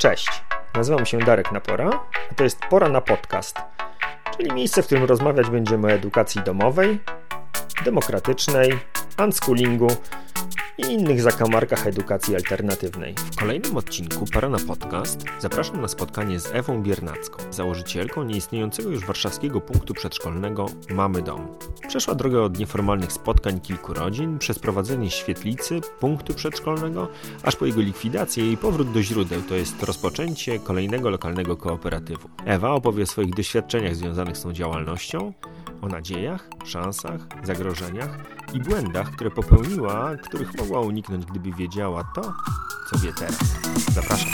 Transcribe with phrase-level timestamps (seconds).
[0.00, 0.42] Cześć,
[0.74, 1.90] nazywam się Darek Napora,
[2.30, 3.58] a to jest Pora na Podcast,
[4.36, 7.00] czyli miejsce, w którym rozmawiać będziemy o edukacji domowej,
[7.84, 8.78] demokratycznej,
[9.24, 9.88] unschoolingu
[10.78, 13.14] i innych zakamarkach edukacji alternatywnej.
[13.32, 19.06] W kolejnym odcinku Para na Podcast zapraszam na spotkanie z Ewą Biernacką, założycielką nieistniejącego już
[19.06, 21.48] warszawskiego punktu przedszkolnego Mamy Dom.
[21.88, 27.08] Przeszła drogę od nieformalnych spotkań kilku rodzin, przez prowadzenie świetlicy, punktu przedszkolnego,
[27.42, 32.28] aż po jego likwidację i powrót do źródeł, to jest rozpoczęcie kolejnego lokalnego kooperatywu.
[32.44, 35.32] Ewa opowie o swoich doświadczeniach związanych z tą działalnością,
[35.82, 38.18] o nadziejach, szansach, zagrożeniach
[38.54, 42.22] i błędach, które popełniła, których mogła uniknąć, gdyby wiedziała to,
[42.90, 43.38] co wie teraz.
[43.92, 44.30] Zapraszam.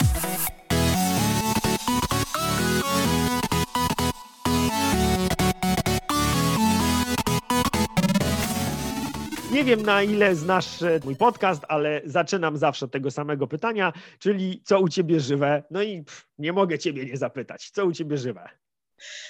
[9.52, 13.92] Nie wiem na ile znasz e, mój podcast, ale zaczynam zawsze od tego samego pytania,
[14.18, 15.62] czyli co u ciebie żywe?
[15.70, 18.48] No i pff, nie mogę ciebie nie zapytać, co u ciebie żywe?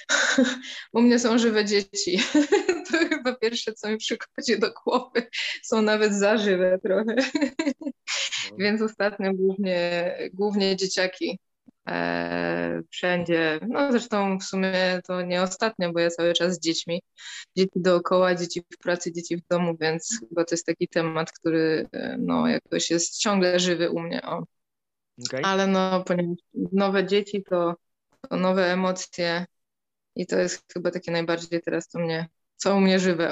[0.93, 2.19] U mnie są żywe dzieci.
[2.91, 5.27] To chyba pierwsze, co mi przychodzi do głowy.
[5.63, 7.15] Są nawet za żywe trochę.
[8.51, 8.57] No.
[8.57, 11.39] Więc ostatnio głównie, głównie dzieciaki.
[11.89, 13.59] E, wszędzie.
[13.67, 17.01] No zresztą w sumie to nie ostatnio, bo ja cały czas z dziećmi.
[17.57, 21.87] Dzieci dookoła, dzieci w pracy, dzieci w domu, więc chyba to jest taki temat, który
[21.93, 24.21] e, no jakoś jest ciągle żywy u mnie.
[25.25, 25.41] Okay.
[25.43, 26.37] Ale no, ponieważ
[26.71, 27.75] nowe dzieci to,
[28.29, 29.45] to nowe emocje,
[30.17, 33.31] i to jest chyba takie najbardziej teraz, co mnie, co u mnie żywe.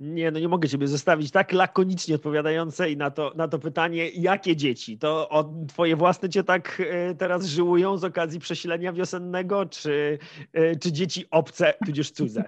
[0.00, 4.56] Nie, no nie mogę Ciebie zostawić tak lakonicznie odpowiadającej na to, na to pytanie, jakie
[4.56, 4.98] dzieci?
[4.98, 10.18] To o, Twoje własne Cię tak e, teraz żyłują z okazji przesilenia wiosennego, czy,
[10.52, 12.44] e, czy dzieci obce, tudzież cudze?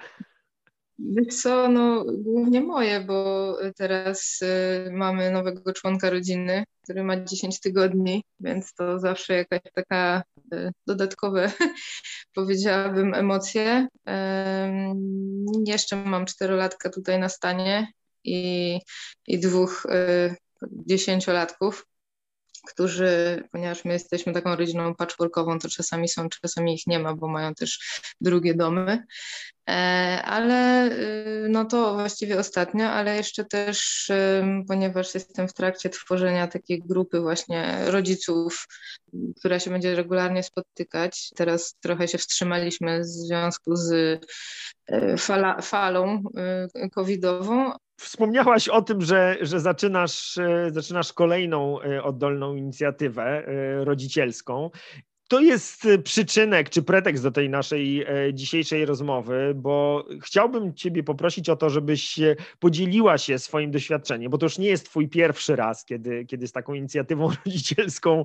[0.99, 7.61] Wiesz co, no głównie moje, bo teraz y, mamy nowego członka rodziny, który ma 10
[7.61, 10.23] tygodni, więc to zawsze jakaś taka
[10.87, 11.53] dodatkowe,
[12.35, 13.89] powiedziałabym, emocje.
[14.09, 14.13] Y,
[15.67, 17.93] jeszcze mam czterolatka tutaj na stanie
[18.25, 18.79] i,
[19.27, 20.37] i dwóch y,
[20.87, 21.87] dziesięciolatków
[22.67, 27.29] którzy, ponieważ my jesteśmy taką rodziną patchworkową, to czasami są, czasami ich nie ma, bo
[27.29, 29.05] mają też drugie domy.
[29.69, 29.73] E,
[30.25, 34.11] ale y, no to właściwie ostatnio, ale jeszcze też,
[34.69, 38.67] ponieważ jestem w trakcie tworzenia takiej grupy właśnie rodziców,
[39.39, 41.31] która się będzie regularnie spotykać.
[41.37, 46.23] Teraz trochę się wstrzymaliśmy w związku z y, fala, falą
[46.85, 50.39] y, covidową, Wspomniałaś o tym, że, że zaczynasz,
[50.71, 53.45] zaczynasz kolejną oddolną inicjatywę
[53.85, 54.71] rodzicielską.
[55.33, 61.57] To jest przyczynek czy pretekst do tej naszej dzisiejszej rozmowy, bo chciałbym Ciebie poprosić o
[61.57, 62.21] to, żebyś
[62.59, 66.53] podzieliła się swoim doświadczeniem, bo to już nie jest Twój pierwszy raz, kiedy, kiedy z
[66.53, 68.25] taką inicjatywą rodzicielską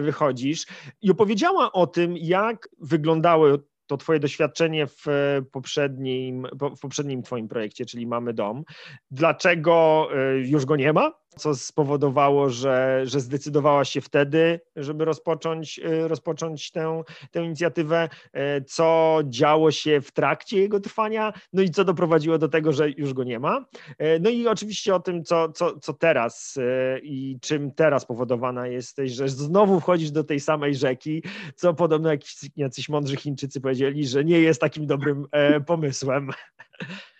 [0.00, 0.66] wychodzisz.
[1.02, 3.58] I opowiedziała o tym, jak wyglądały
[3.90, 5.06] to Twoje doświadczenie w
[5.52, 6.46] poprzednim,
[6.76, 8.64] w poprzednim Twoim projekcie, czyli Mamy Dom.
[9.10, 11.20] Dlaczego e, już go nie ma?
[11.36, 18.60] co spowodowało, że, że zdecydowałaś się wtedy, żeby rozpocząć, y, rozpocząć tę, tę inicjatywę, e,
[18.60, 23.14] co działo się w trakcie jego trwania, no i co doprowadziło do tego, że już
[23.14, 23.64] go nie ma.
[23.98, 28.66] E, no i oczywiście o tym, co, co, co teraz e, i czym teraz powodowana
[28.66, 31.22] jesteś, że znowu wchodzisz do tej samej rzeki,
[31.54, 35.26] co podobno jakiś, jacyś mądrzy Chińczycy powiedzieli, że nie jest takim dobrym
[35.66, 36.30] pomysłem.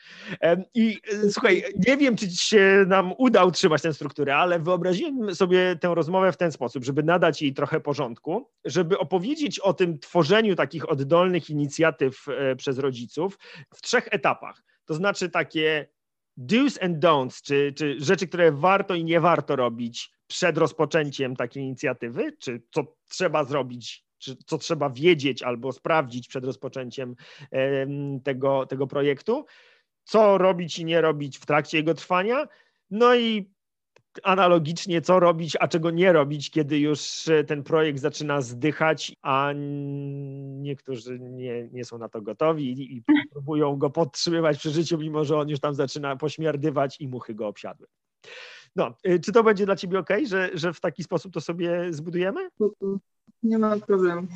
[0.75, 5.77] I e, słuchaj, nie wiem, czy się nam uda utrzymać tę strukturę, ale wyobraziłem sobie
[5.77, 10.57] tę rozmowę w ten sposób, żeby nadać jej trochę porządku, żeby opowiedzieć o tym tworzeniu
[10.57, 13.39] takich oddolnych inicjatyw e, przez rodziców
[13.75, 14.63] w trzech etapach.
[14.85, 15.89] To znaczy takie
[16.39, 21.63] do's and don'ts, czy, czy rzeczy, które warto i nie warto robić przed rozpoczęciem takiej
[21.63, 27.17] inicjatywy, czy co trzeba zrobić czy co trzeba wiedzieć albo sprawdzić przed rozpoczęciem
[28.25, 29.47] tego, tego projektu
[30.05, 32.49] co robić i nie robić w trakcie jego trwania,
[32.91, 33.51] no i
[34.23, 39.53] analogicznie, co robić, a czego nie robić, kiedy już ten projekt zaczyna zdychać, a
[40.61, 43.03] niektórzy nie, nie są na to gotowi i, i
[43.33, 47.47] próbują go podtrzymywać przy życiu, mimo że on już tam zaczyna pośmierdywać i muchy go
[47.49, 47.87] obsiadły.
[48.77, 51.93] No, y, czy to będzie dla Ciebie ok, że, że w taki sposób to sobie
[51.93, 52.49] zbudujemy?
[53.43, 54.27] Nie ma problemu.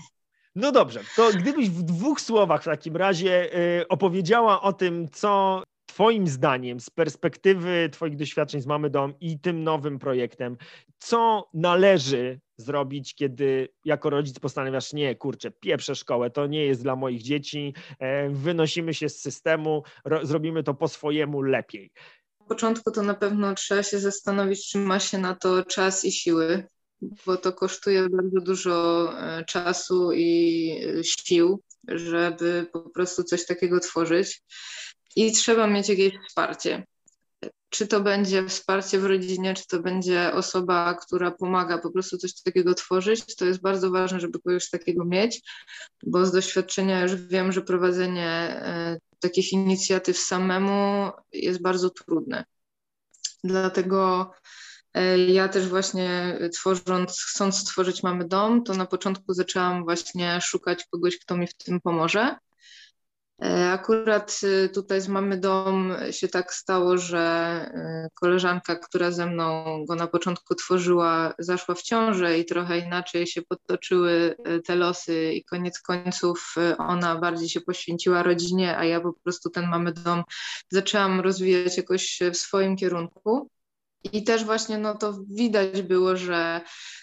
[0.55, 5.62] No dobrze, to gdybyś w dwóch słowach w takim razie y, opowiedziała o tym, co
[5.87, 10.56] Twoim zdaniem, z perspektywy Twoich doświadczeń z Mamy Dom i tym nowym projektem,
[10.99, 16.97] co należy zrobić, kiedy jako rodzic postanawiasz, nie, kurczę, pieprzę szkołę, to nie jest dla
[16.97, 19.82] moich dzieci, e, wynosimy się z systemu,
[20.23, 21.90] zrobimy to po swojemu lepiej.
[22.40, 26.12] Na początku to na pewno trzeba się zastanowić, czy ma się na to czas i
[26.12, 26.67] siły,
[27.27, 33.81] bo to kosztuje bardzo dużo e, czasu i e, sił, żeby po prostu coś takiego
[33.81, 34.43] tworzyć.
[35.17, 36.87] I trzeba mieć jakieś wsparcie.
[37.69, 42.43] Czy to będzie wsparcie w rodzinie, czy to będzie osoba, która pomaga po prostu coś
[42.43, 45.41] takiego tworzyć, to jest bardzo ważne, żeby kogoś takiego mieć,
[46.07, 52.45] bo z doświadczenia już wiem, że prowadzenie e, takich inicjatyw samemu jest bardzo trudne.
[53.45, 54.31] Dlatego
[55.29, 61.19] ja też właśnie tworząc, chcąc stworzyć Mamy Dom, to na początku zaczęłam właśnie szukać kogoś,
[61.19, 62.37] kto mi w tym pomoże.
[63.43, 67.25] E, akurat e, tutaj z Mamy Dom się tak stało, że
[68.14, 73.43] koleżanka, która ze mną go na początku tworzyła, zaszła w ciążę i trochę inaczej się
[73.43, 74.37] potoczyły
[74.67, 79.67] te losy i koniec końców ona bardziej się poświęciła rodzinie, a ja po prostu ten
[79.69, 80.23] Mamy Dom
[80.69, 83.50] zaczęłam rozwijać jakoś w swoim kierunku.
[84.12, 86.61] I też właśnie no to widać było, że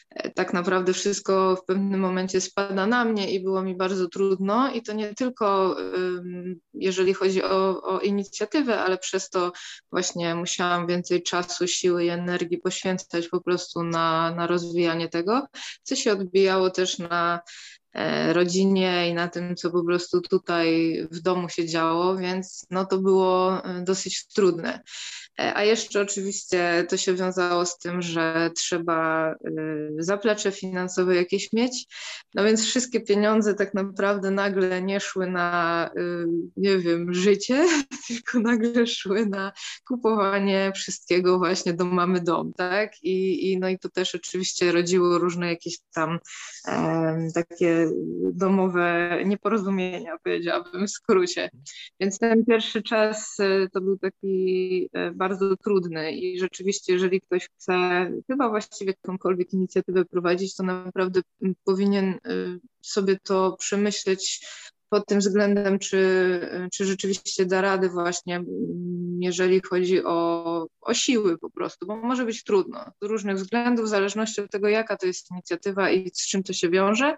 [0.09, 4.73] e, tak naprawdę wszystko w pewnym momencie spada na mnie i było mi bardzo trudno.
[4.73, 5.77] I to nie tylko
[6.73, 9.51] jeżeli chodzi o, o inicjatywę, ale przez to
[9.91, 15.47] właśnie musiałam więcej czasu, siły i energii poświęcać po prostu na, na rozwijanie tego,
[15.83, 17.39] co się odbijało też na
[17.93, 22.85] e, rodzinie i na tym, co po prostu tutaj w domu się działo, więc no
[22.85, 24.81] to było e, dosyć trudne.
[25.39, 29.35] E, a jeszcze oczywiście to się wiązało z tym, że trzeba y,
[29.97, 31.85] zaplecze finansowe jakieś mieć.
[32.33, 36.25] No więc wszystkie pieniądze tak naprawdę nagle nie szły na, y,
[36.57, 37.67] nie wiem, życie,
[38.07, 39.51] tylko nagle szły na
[39.87, 43.03] kupowanie wszystkiego właśnie do mamy dom, tak?
[43.03, 46.19] I, i no i to też oczywiście rodziło różne jakieś tam
[46.67, 47.89] e, takie
[48.33, 51.49] domowe nieporozumienia, powiedziałabym w skrócie.
[51.99, 54.89] Więc ten pierwszy czas y, to był taki
[55.21, 57.73] bardzo trudny i rzeczywiście, jeżeli ktoś chce
[58.27, 61.21] chyba właściwie jakąkolwiek inicjatywę prowadzić, to naprawdę
[61.63, 64.45] powinien y, sobie to przemyśleć
[64.89, 65.99] pod tym względem, czy,
[66.73, 68.43] czy rzeczywiście da radę właśnie,
[69.19, 72.85] jeżeli chodzi o, o siły po prostu, bo może być trudno.
[73.01, 76.53] Z różnych względów, w zależności od tego, jaka to jest inicjatywa i z czym to
[76.53, 77.17] się wiąże,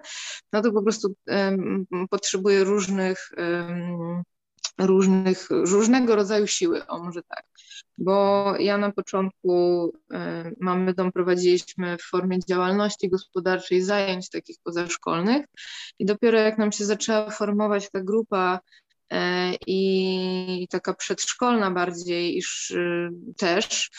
[0.53, 4.23] no to po prostu um, potrzebuje różnych um,
[4.79, 7.45] różnych, różnego rodzaju siły, o może tak.
[7.97, 10.17] Bo ja na początku y,
[10.59, 15.45] mamy dom prowadziliśmy w formie działalności gospodarczej, zajęć takich pozaszkolnych
[15.99, 18.59] i dopiero jak nam się zaczęła formować ta grupa
[19.13, 19.17] y,
[19.67, 23.89] i taka przedszkolna bardziej iż y, też,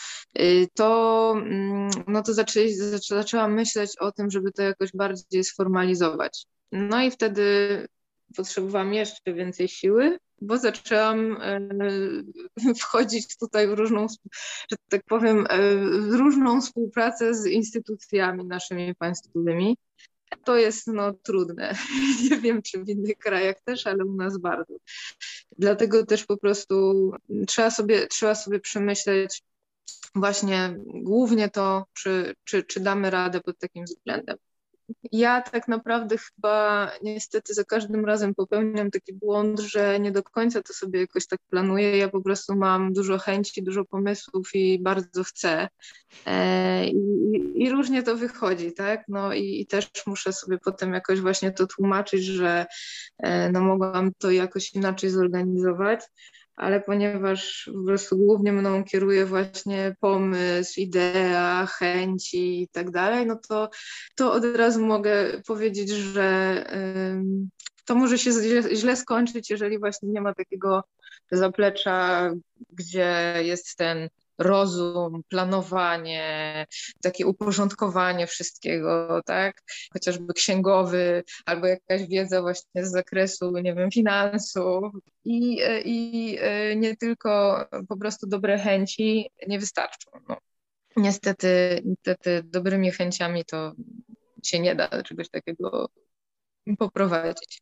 [0.73, 6.45] to, mm, no to zaczęli, zaczęłam myśleć o tym, żeby to jakoś bardziej sformalizować.
[6.71, 7.87] No i wtedy
[8.35, 11.59] potrzebowałam jeszcze więcej siły, bo zaczęłam e,
[12.81, 14.07] wchodzić tutaj w różną,
[14.71, 19.77] że tak powiem, e, w różną współpracę z instytucjami naszymi państwowymi.
[20.43, 21.75] To jest no, trudne.
[22.31, 24.73] Nie wiem, czy w innych krajach też, ale u nas bardzo.
[25.57, 27.11] Dlatego też po prostu
[27.47, 29.43] trzeba sobie, trzeba sobie przemyśleć
[30.15, 34.37] właśnie głównie to, czy, czy, czy damy radę pod takim względem.
[35.11, 40.61] Ja tak naprawdę chyba niestety za każdym razem popełniam taki błąd, że nie do końca
[40.61, 41.97] to sobie jakoś tak planuję.
[41.97, 45.67] Ja po prostu mam dużo chęci, dużo pomysłów i bardzo chcę.
[46.25, 46.95] E, I,
[47.55, 49.03] i różnie to wychodzi, tak?
[49.07, 52.65] No i, i, też muszę sobie potem jakoś właśnie to tłumaczyć, że
[53.17, 56.01] e, no mogłam to jakoś inaczej zorganizować
[56.55, 63.39] ale ponieważ po prostu głównie mną kieruje właśnie pomysł, idea, chęci i tak dalej, no
[63.47, 63.69] to,
[64.15, 66.65] to od razu mogę powiedzieć, że
[67.85, 68.31] to może się
[68.75, 70.83] źle skończyć, jeżeli właśnie nie ma takiego
[71.31, 72.31] zaplecza,
[72.69, 76.65] gdzie jest ten rozum, planowanie,
[77.01, 79.61] takie uporządkowanie wszystkiego, tak?
[79.93, 84.83] Chociażby księgowy albo jakaś wiedza właśnie z zakresu, nie wiem, finansów.
[85.25, 90.11] I, i e, nie tylko po prostu dobre chęci nie wystarczą.
[90.29, 90.37] No.
[90.97, 93.73] Niestety, niestety dobrymi chęciami to
[94.43, 95.89] się nie da czegoś takiego
[96.79, 97.61] poprowadzić.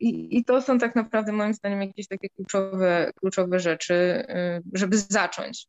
[0.00, 4.98] I, I to są tak naprawdę moim zdaniem jakieś takie kluczowe, kluczowe rzeczy, y, żeby
[4.98, 5.66] zacząć.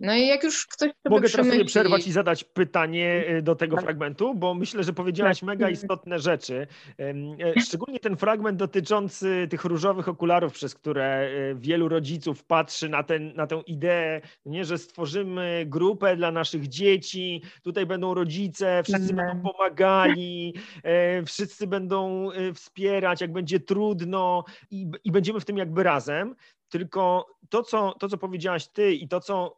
[0.00, 3.54] No i jak już ktoś sobie Mogę teraz sobie przerwać i zadać pytanie y, do
[3.54, 3.84] tego tak.
[3.84, 5.46] fragmentu, bo myślę, że powiedziałaś tak.
[5.46, 6.66] mega istotne rzeczy.
[6.98, 13.02] E, szczególnie ten fragment dotyczący tych różowych okularów, przez które e, wielu rodziców patrzy na,
[13.02, 19.14] ten, na tę ideę, nie, że stworzymy grupę dla naszych dzieci, tutaj będą rodzice, wszyscy
[19.14, 25.82] będą pomagali, e, wszyscy będą wspierać, jak będzie trudno i, i będziemy w tym jakby
[25.82, 26.34] razem.
[26.72, 29.56] Tylko to co, to, co powiedziałaś ty i to, co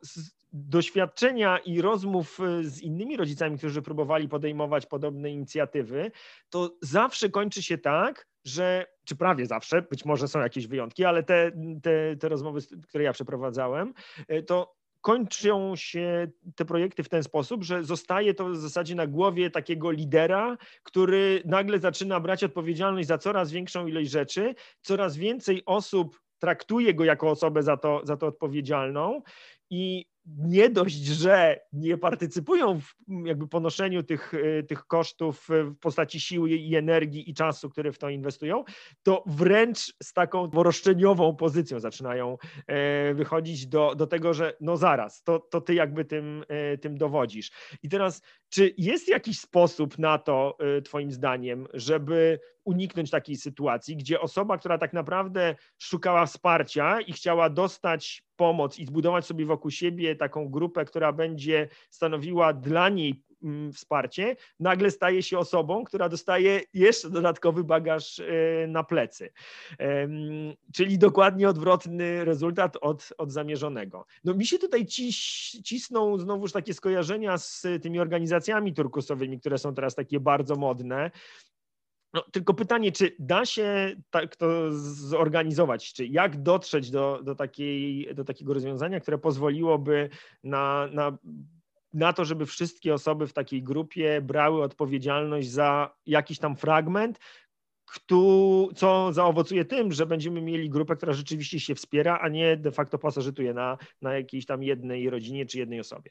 [0.53, 6.11] doświadczenia i rozmów z innymi rodzicami, którzy próbowali podejmować podobne inicjatywy,
[6.51, 11.23] to zawsze kończy się tak, że, czy prawie zawsze, być może są jakieś wyjątki, ale
[11.23, 11.53] te,
[11.83, 13.95] te, te rozmowy, które ja przeprowadzałem,
[14.47, 19.51] to kończą się te projekty w ten sposób, że zostaje to w zasadzie na głowie
[19.51, 26.24] takiego lidera, który nagle zaczyna brać odpowiedzialność za coraz większą ilość rzeczy, coraz więcej osób
[26.39, 29.23] traktuje go jako osobę za to, za to odpowiedzialną
[29.71, 36.21] i nie dość, że nie partycypują w jakby ponoszeniu tych, e, tych kosztów w postaci
[36.21, 38.65] siły i energii i czasu, które w to inwestują,
[39.03, 42.37] to wręcz z taką roszczeniową pozycją zaczynają
[42.67, 46.45] e, wychodzić do, do tego, że no zaraz, to, to ty jakby tym,
[46.81, 47.51] tym dowodzisz.
[47.83, 54.21] I teraz, czy jest jakiś sposób na to, twoim zdaniem, żeby uniknąć takiej sytuacji, gdzie
[54.21, 60.17] osoba, która tak naprawdę szukała wsparcia i chciała dostać pomoc i zbudować sobie wokół siebie
[60.17, 66.61] taką grupę, która będzie stanowiła dla niej mm, wsparcie, nagle staje się osobą, która dostaje
[66.75, 68.25] jeszcze dodatkowy bagaż e,
[68.67, 69.33] na plecy.
[70.75, 74.07] Czyli dokładnie odwrotny rezultat od, od zamierzonego.
[74.25, 75.17] No mi się tutaj cis,
[75.65, 81.11] cisną znowuż takie skojarzenia z tymi organizacjami turkusowymi, które są teraz takie bardzo modne.
[82.15, 88.15] No, tylko pytanie, czy da się tak to zorganizować, czy jak dotrzeć do, do, takiej,
[88.15, 90.09] do takiego rozwiązania, które pozwoliłoby
[90.45, 91.19] na, na,
[91.93, 97.19] na to, żeby wszystkie osoby w takiej grupie brały odpowiedzialność za jakiś tam fragment,
[98.77, 102.99] co zaowocuje tym, że będziemy mieli grupę, która rzeczywiście się wspiera, a nie de facto
[102.99, 106.11] pasożytuje na, na jakiejś tam jednej rodzinie czy jednej osobie.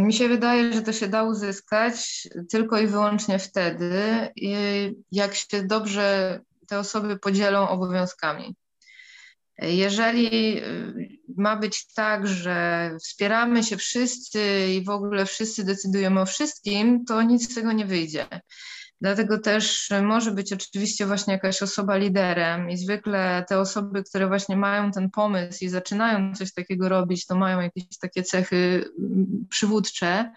[0.00, 3.92] Mi się wydaje, że to się da uzyskać tylko i wyłącznie wtedy,
[5.12, 8.54] jak się dobrze te osoby podzielą obowiązkami.
[9.58, 16.26] Jeżeli y, ma być tak, że wspieramy się wszyscy i w ogóle wszyscy decydujemy o
[16.26, 18.26] wszystkim, to nic z tego nie wyjdzie.
[19.00, 24.56] Dlatego też może być oczywiście właśnie jakaś osoba liderem i zwykle te osoby, które właśnie
[24.56, 30.32] mają ten pomysł i zaczynają coś takiego robić, to mają jakieś takie cechy mm, przywódcze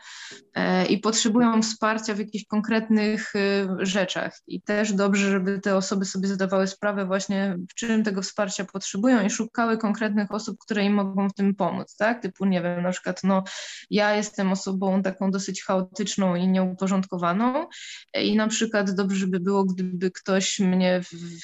[0.54, 4.40] e, i potrzebują wsparcia w jakichś konkretnych y, rzeczach.
[4.48, 9.26] I też dobrze, żeby te osoby sobie zdawały sprawę właśnie, w czym tego wsparcia potrzebują
[9.26, 12.22] i szukały konkretnych osób, które im mogą w tym pomóc, tak?
[12.22, 13.44] Typu, nie wiem, na przykład, no
[13.90, 17.68] ja jestem osobą taką dosyć chaotyczną i nieuporządkowaną
[18.14, 21.02] i na przykład dobrze by było, gdyby ktoś mnie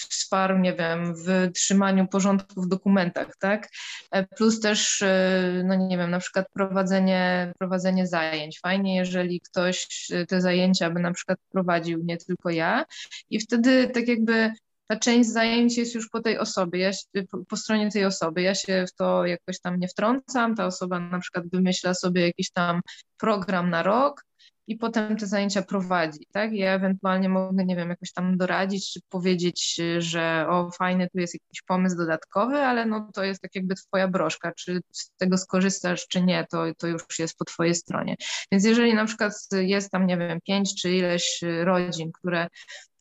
[0.10, 3.70] wsparł, nie wiem, w trzymaniu porządku w dokumentach, tak?
[4.12, 8.60] E, plus też, e, no nie wiem, na przykład prowadzenie, prowadzenie zajęć.
[8.60, 12.86] Fajnie, jeżeli ktoś te zajęcia by na przykład prowadził, nie tylko ja.
[13.30, 14.52] I wtedy tak jakby
[14.88, 17.06] ta część zajęć jest już po tej osobie, ja się,
[17.48, 18.42] po, stronie tej osoby.
[18.42, 20.56] Ja się w to jakoś tam nie wtrącam.
[20.56, 22.82] Ta osoba na przykład wymyśla sobie jakiś tam
[23.18, 24.24] program na rok,
[24.68, 26.54] i potem te zajęcia prowadzi, tak?
[26.54, 31.34] Ja ewentualnie mogę, nie wiem, jakoś tam doradzić, czy powiedzieć, że o, fajny, tu jest
[31.34, 36.08] jakiś pomysł dodatkowy, ale no to jest tak jakby twoja broszka, czy z tego skorzystasz,
[36.08, 38.16] czy nie, to, to już jest po twojej stronie.
[38.52, 42.48] Więc jeżeli na przykład jest tam, nie wiem, pięć czy ileś rodzin, które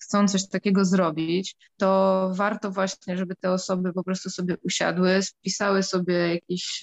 [0.02, 5.82] chcą coś takiego zrobić, to warto właśnie, żeby te osoby po prostu sobie usiadły, spisały
[5.82, 6.80] sobie jakiś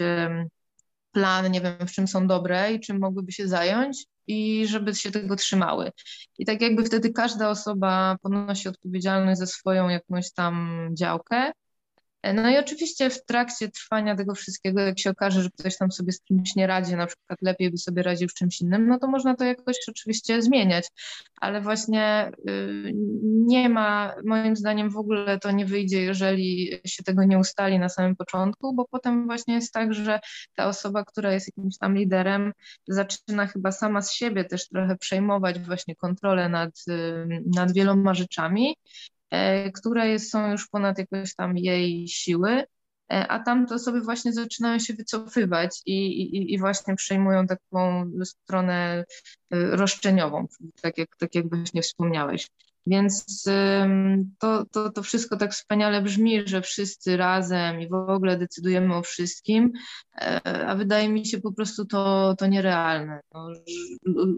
[1.12, 5.12] plan, nie wiem, w czym są dobre i czym mogłyby się zająć i żeby się
[5.12, 5.92] tego trzymały.
[6.38, 11.52] I tak jakby wtedy każda osoba ponosi odpowiedzialność za swoją jakąś tam działkę
[12.24, 16.12] no i oczywiście w trakcie trwania tego wszystkiego, jak się okaże, że ktoś tam sobie
[16.12, 19.08] z kimś nie radzi, na przykład lepiej by sobie radził z czymś innym, no to
[19.08, 20.88] można to jakoś oczywiście zmieniać,
[21.42, 22.92] ale właśnie y,
[23.48, 27.90] nie ma, moim zdaniem w ogóle to nie wyjdzie, jeżeli się tego nie ustali na
[27.90, 30.20] samym początku, bo potem właśnie jest tak, że
[30.56, 32.54] ta osoba, która jest jakimś tam liderem,
[32.88, 38.76] zaczyna chyba sama z siebie też trochę przejmować właśnie kontrolę nad, y, nad wieloma rzeczami
[39.74, 42.64] które są już ponad jakoś tam jej siły,
[43.12, 49.04] e, a tamte osoby właśnie zaczynają się wycofywać i, i, i właśnie przejmują taką stronę
[49.04, 49.06] e,
[49.52, 50.48] roszczeniową,
[50.82, 52.48] tak jak, tak jak właśnie wspomniałeś.
[52.90, 53.44] Więc
[54.40, 59.02] to, to, to wszystko tak wspaniale brzmi, że wszyscy razem i w ogóle decydujemy o
[59.02, 59.72] wszystkim,
[60.22, 63.20] e, a wydaje mi się po prostu to, to nierealne.
[63.34, 63.50] No,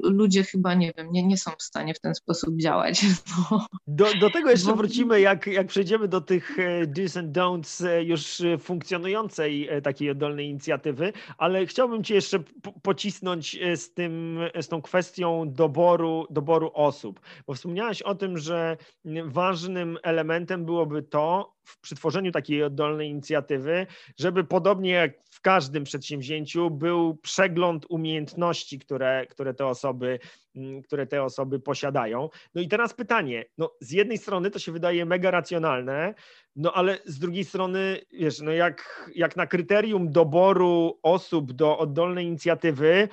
[0.04, 3.06] ludzie chyba, nie wiem, nie, nie są w stanie w ten sposób działać.
[3.50, 4.76] Bo, do, do tego jeszcze bo...
[4.76, 10.50] wrócimy, jak, jak przejdziemy do tych e, do's and don'ts e, już funkcjonującej takiej oddolnej
[10.50, 12.40] inicjatywy, ale chciałbym Cię jeszcze
[12.82, 18.78] pocisnąć z, tym, z tą kwestią doboru, doboru osób, bo wspomniałaś o tym, że
[19.26, 23.88] ważnym elementem byłoby to, przy tworzeniu takiej oddolnej inicjatywy,
[24.20, 30.20] żeby podobnie jak w każdym przedsięwzięciu był przegląd umiejętności, które, które, te osoby,
[30.56, 32.30] mm, które te osoby posiadają.
[32.56, 36.14] No i teraz pytanie, no z jednej strony to się wydaje mega racjonalne,
[36.56, 42.26] no ale z drugiej strony, wiesz, no jak, jak na kryterium doboru osób do oddolnej
[42.26, 43.08] inicjatywy,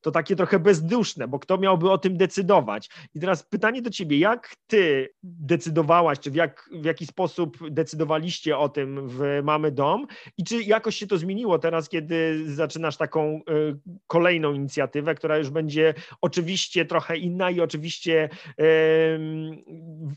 [0.00, 2.90] to takie trochę bezduszne, bo kto miałby o tym decydować?
[3.14, 7.58] I teraz pytanie do ciebie, jak ty decydowałaś, czy w, jak, w jaki sposób
[8.04, 10.06] decydowaliście o tym w Mamy Dom
[10.38, 15.50] i czy jakoś się to zmieniło teraz, kiedy zaczynasz taką y, kolejną inicjatywę, która już
[15.50, 18.28] będzie oczywiście trochę inna i oczywiście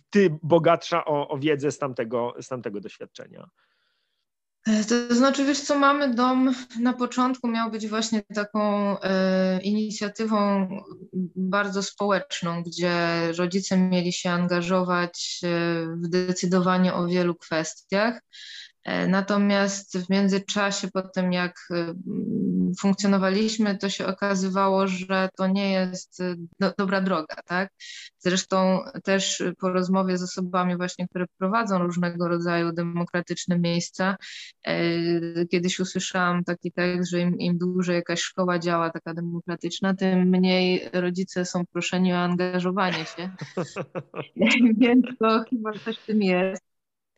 [0.10, 3.50] ty bogatsza o, o wiedzę z tamtego, z tamtego doświadczenia?
[4.68, 10.68] E, to znaczy, wiesz co, mamy dom na początku miał być właśnie taką e, inicjatywą
[11.36, 12.92] bardzo społeczną, gdzie
[13.38, 15.48] rodzice mieli się angażować e,
[15.88, 18.22] w decydowanie o wielu kwestiach.
[18.88, 21.94] E, natomiast w międzyczasie, po tym jak e,
[22.80, 27.70] funkcjonowaliśmy, to się okazywało, że to nie jest e, do, dobra droga, tak?
[28.20, 34.16] Zresztą też po rozmowie z osobami właśnie, które prowadzą różnego rodzaju demokratyczne miejsca,
[35.52, 40.90] kiedyś usłyszałam taki tekst, że im, im dłużej jakaś szkoła działa taka demokratyczna, tym mniej
[40.94, 43.30] rodzice są proszeni o angażowanie się.
[44.82, 46.67] Więc to chyba coś w tym jest.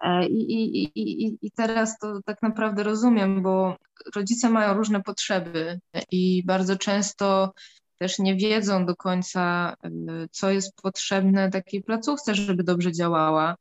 [0.01, 3.77] E, I, i, i, I teraz to tak naprawdę rozumiem, bo
[4.15, 5.79] rodzice mają różne potrzeby
[6.11, 7.53] i bardzo często
[7.97, 9.89] też nie wiedzą do końca, e,
[10.31, 13.55] co jest potrzebne takiej placówce, żeby dobrze działała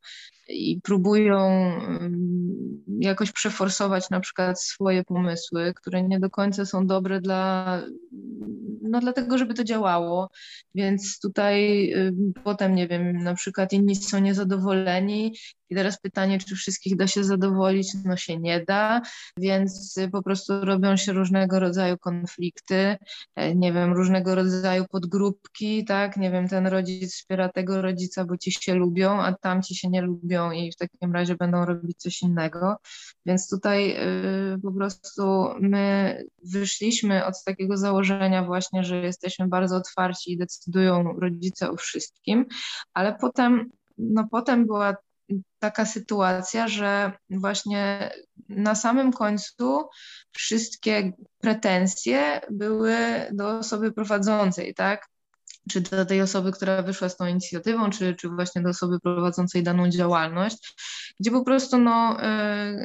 [0.49, 7.21] i próbują mm, jakoś przeforsować na przykład swoje pomysły, które nie do końca są dobre
[7.21, 7.81] dla,
[8.81, 10.29] no dlatego, żeby to działało.
[10.75, 12.13] Więc tutaj y,
[12.43, 15.35] potem, nie wiem, na przykład inni są niezadowoleni
[15.69, 17.93] i teraz pytanie, czy wszystkich da się zadowolić?
[18.05, 19.01] No się nie da,
[19.37, 22.97] więc po prostu robią się różnego rodzaju konflikty,
[23.35, 26.17] e, nie wiem, różnego rodzaju podgrupki, tak?
[26.17, 30.01] Nie wiem, ten rodzic wspiera tego rodzica, bo ci się lubią, a tamci się nie
[30.01, 32.77] lubią i w takim razie będą robić coś innego.
[33.25, 33.95] Więc tutaj
[34.55, 41.03] y, po prostu my wyszliśmy od takiego założenia właśnie, że jesteśmy bardzo otwarci i decydują
[41.19, 42.45] rodzice o wszystkim,
[42.93, 44.95] ale potem, no potem była
[45.59, 48.11] taka sytuacja, że właśnie
[48.49, 49.89] na samym końcu
[50.31, 52.95] wszystkie pretensje były
[53.31, 55.07] do osoby prowadzącej, tak?
[55.69, 59.63] Czy do tej osoby, która wyszła z tą inicjatywą, czy, czy właśnie do osoby prowadzącej
[59.63, 60.75] daną działalność,
[61.19, 62.17] gdzie po prostu no,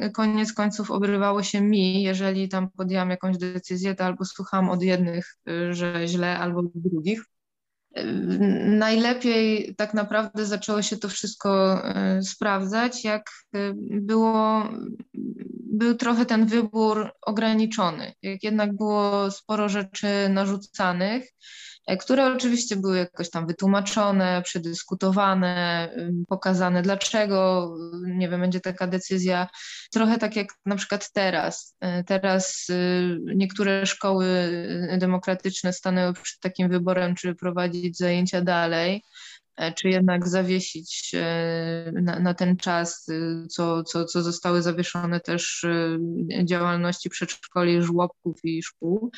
[0.05, 4.81] y, koniec końców obrywało się mi, jeżeli tam podjęłam jakąś decyzję, to albo słucham od
[4.81, 7.25] jednych, y, że źle, albo od drugich.
[8.65, 14.63] Najlepiej tak naprawdę zaczęło się to wszystko e, sprawdzać, jak e, było,
[15.73, 22.97] był trochę ten wybór ograniczony, jak jednak było sporo rzeczy narzucanych E, które oczywiście były
[22.97, 25.89] jakoś tam wytłumaczone, przedyskutowane,
[26.27, 27.69] pokazane dlaczego,
[28.01, 29.47] nie wiem, będzie taka decyzja.
[29.91, 31.75] Trochę tak jak na przykład teraz.
[31.79, 34.25] E, teraz y, niektóre szkoły
[34.93, 39.01] y, demokratyczne stanęły przed takim wyborem, czy prowadzić zajęcia dalej E,
[39.75, 45.65] czy jednak zawiesić e, na, na, ten czas, e, co, co, co zostały zawieszone też
[46.43, 49.11] działalności przedszkoli, żłobków i szkół,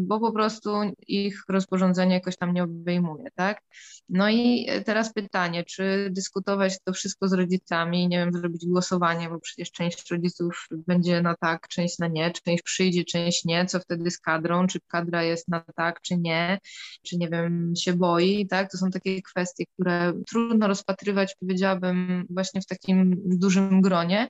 [0.00, 0.70] bo po prostu
[1.08, 3.62] ich rozporządzenie jakoś tam nie obejmuje, tak?
[4.08, 9.40] No i teraz pytanie, czy dyskutować to wszystko z rodzicami, nie wiem, zrobić głosowanie, bo
[9.40, 14.10] przecież część rodziców będzie na tak, część na nie, część przyjdzie, część nie, co wtedy
[14.10, 16.58] z kadrą, czy kadra jest na tak, czy nie,
[17.02, 18.70] czy nie wiem, się boi, tak?
[18.70, 24.28] To są takie kwestie, które trudno rozpatrywać, powiedziałabym, właśnie w takim dużym gronie.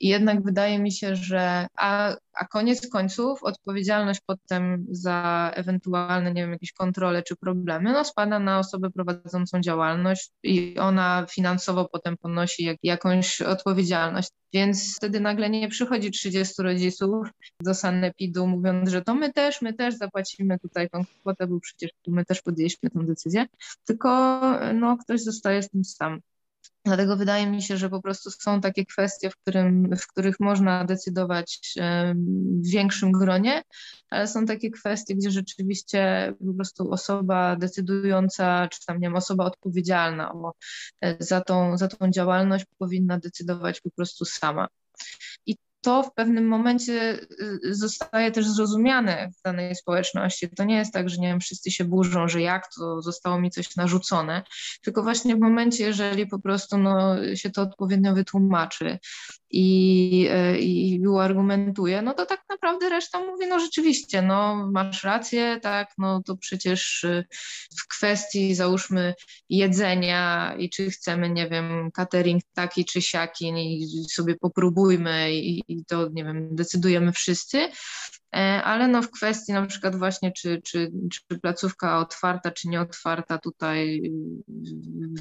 [0.00, 6.42] I jednak wydaje mi się, że a, a koniec końców odpowiedzialność potem za ewentualne, nie
[6.42, 12.16] wiem, jakieś kontrole czy problemy, no spada na osobę prowadzącą działalność i ona finansowo potem
[12.16, 14.30] ponosi jak, jakąś odpowiedzialność.
[14.52, 17.26] Więc wtedy nagle nie przychodzi 30 rodziców
[17.60, 21.90] do sanepidu mówiąc, że to my też, my też zapłacimy tutaj tą kwotę, bo przecież
[22.06, 23.46] my też podjęliśmy tę decyzję,
[23.84, 24.40] tylko
[24.74, 26.20] no, ktoś zostaje z tym sam.
[26.84, 30.84] Dlatego wydaje mi się, że po prostu są takie kwestie, w, którym, w których można
[30.84, 31.60] decydować
[32.64, 33.62] w większym gronie,
[34.10, 39.44] ale są takie kwestie, gdzie rzeczywiście po prostu osoba decydująca, czy tam nie wiem, osoba
[39.44, 40.54] odpowiedzialna o,
[41.00, 44.68] e, za, tą, za tą działalność powinna decydować po prostu sama.
[45.46, 50.48] I to w pewnym momencie y, zostaje też zrozumiane w danej społeczności.
[50.48, 53.50] To nie jest tak, że nie wiem, wszyscy się burzą, że jak to zostało mi
[53.50, 54.42] coś narzucone,
[54.82, 58.98] tylko właśnie w momencie, jeżeli po prostu no, się to odpowiednio wytłumaczy
[59.50, 65.58] i, y, i uargumentuje, no to tak naprawdę reszta mówi, no rzeczywiście, no masz rację,
[65.62, 67.24] tak, no to przecież y,
[67.78, 69.14] w kwestii załóżmy
[69.48, 75.84] jedzenia i czy chcemy, nie wiem, catering taki czy siaki i sobie popróbujmy i, i
[75.84, 77.68] to, nie wiem, decydujemy wszyscy,
[78.34, 83.38] e, ale no w kwestii na przykład właśnie, czy, czy, czy placówka otwarta, czy nieotwarta
[83.38, 84.12] tutaj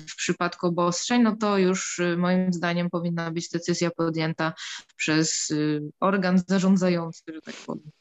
[0.10, 4.54] w przypadku obostrzeń, no to już y, moim zdaniem powinna być decyzja podjęta
[4.96, 7.92] przez y, organ zarządzający, że tak powiem.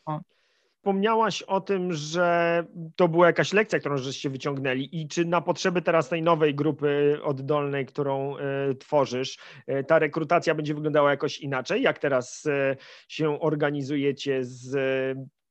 [0.80, 2.64] Wspomniałaś o tym, że
[2.96, 7.18] to była jakaś lekcja, którą żeście wyciągnęli i czy na potrzeby teraz tej nowej grupy
[7.22, 9.38] oddolnej, którą y, tworzysz,
[9.68, 11.82] y, ta rekrutacja będzie wyglądała jakoś inaczej?
[11.82, 12.76] Jak teraz y,
[13.08, 14.76] się organizujecie z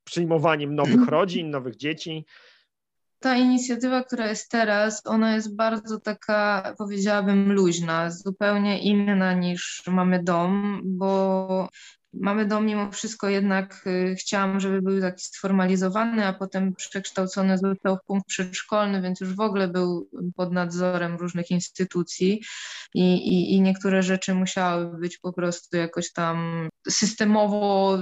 [0.04, 2.26] przyjmowaniem nowych rodzin, nowych dzieci?
[3.20, 10.24] ta inicjatywa, która jest teraz, ona jest bardzo taka, powiedziałabym, luźna, zupełnie inna niż mamy
[10.24, 11.70] dom, bo
[12.14, 17.98] Mamy dom mimo wszystko jednak y, chciałam, żeby był taki sformalizowany, a potem przekształcony został
[17.98, 22.42] w punkt przedszkolny, więc już w ogóle był pod nadzorem różnych instytucji
[22.94, 27.98] i, i, i niektóre rzeczy musiały być po prostu jakoś tam systemowo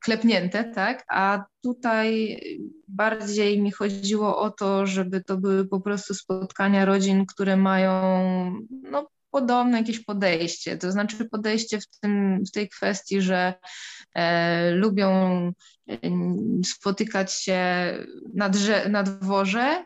[0.00, 1.04] klepnięte, tak?
[1.08, 2.40] A tutaj
[2.88, 7.92] bardziej mi chodziło o to, żeby to były po prostu spotkania rodzin, które mają
[8.70, 13.54] no, podobne jakieś podejście, to znaczy podejście w, tym, w tej kwestii, że
[14.14, 15.10] e, lubią
[15.90, 15.96] e,
[16.64, 17.58] spotykać się
[18.34, 19.84] na, drze- na dworze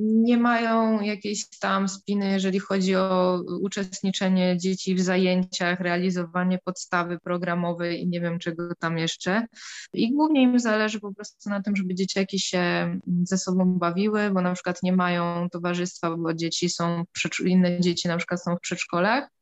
[0.00, 8.02] nie mają jakiejś tam spiny, jeżeli chodzi o uczestniczenie dzieci w zajęciach, realizowanie podstawy programowej
[8.02, 9.46] i nie wiem czego tam jeszcze.
[9.92, 14.40] I głównie im zależy po prostu na tym, żeby dzieciaki się ze sobą bawiły, bo
[14.40, 17.04] na przykład nie mają towarzystwa, bo dzieci są,
[17.44, 19.28] inne dzieci na przykład są w przedszkolach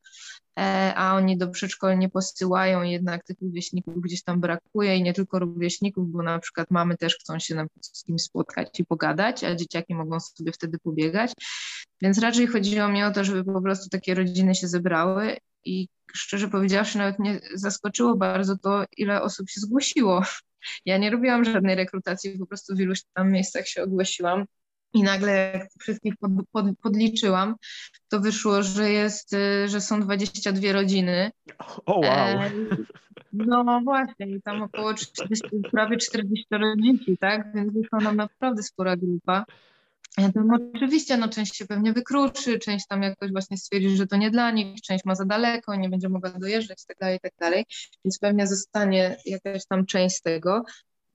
[0.95, 5.39] a oni do przedszkoli nie posyłają, jednak tych rówieśników gdzieś tam brakuje i nie tylko
[5.39, 9.95] rówieśników, bo na przykład mamy też chcą się z kim spotkać i pogadać, a dzieciaki
[9.95, 11.33] mogą sobie wtedy pobiegać.
[12.01, 16.47] Więc raczej chodziło mi o to, żeby po prostu takie rodziny się zebrały i szczerze
[16.47, 20.23] powiedziawszy, nawet mnie zaskoczyło bardzo to, ile osób się zgłosiło.
[20.85, 24.45] Ja nie robiłam żadnej rekrutacji, po prostu w iluś tam miejscach się ogłosiłam.
[24.93, 27.55] I nagle jak wszystkich pod, pod, podliczyłam,
[28.09, 31.31] to wyszło, że jest, y, że są 22 rodziny.
[31.85, 32.07] O wow.
[32.07, 32.51] E,
[33.33, 36.47] no właśnie, i tam około 40, prawie 40
[36.83, 37.53] dzieci, tak?
[37.55, 39.45] Więc wyszła nam naprawdę spora grupa.
[40.17, 40.41] To
[40.75, 44.51] oczywiście, no część się pewnie wykruczy, część tam jakoś właśnie stwierdzi, że to nie dla
[44.51, 47.53] nich, część ma za daleko, nie będzie mogła dojeżdżać i tak dalej, i tak.
[48.05, 50.63] Więc pewnie zostanie jakaś tam część z tego.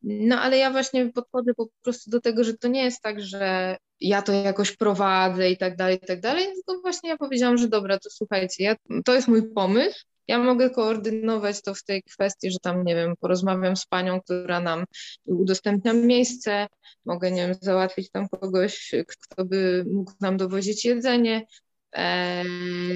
[0.08, 3.76] No ale ja właśnie podchodzę po prostu do tego, że to nie jest tak, że
[4.00, 7.68] ja to jakoś prowadzę i tak dalej, i tak dalej, tylko właśnie ja powiedziałam, że
[7.68, 12.50] dobra, to słuchajcie, ja, to jest mój pomysł, ja mogę koordynować to w tej kwestii,
[12.50, 14.84] że tam, nie wiem, porozmawiam z panią, która nam
[15.24, 16.66] udostępnia miejsce,
[17.04, 21.46] mogę, nie wiem, załatwić tam kogoś, kto by mógł nam dowozić jedzenie
[21.92, 22.44] e,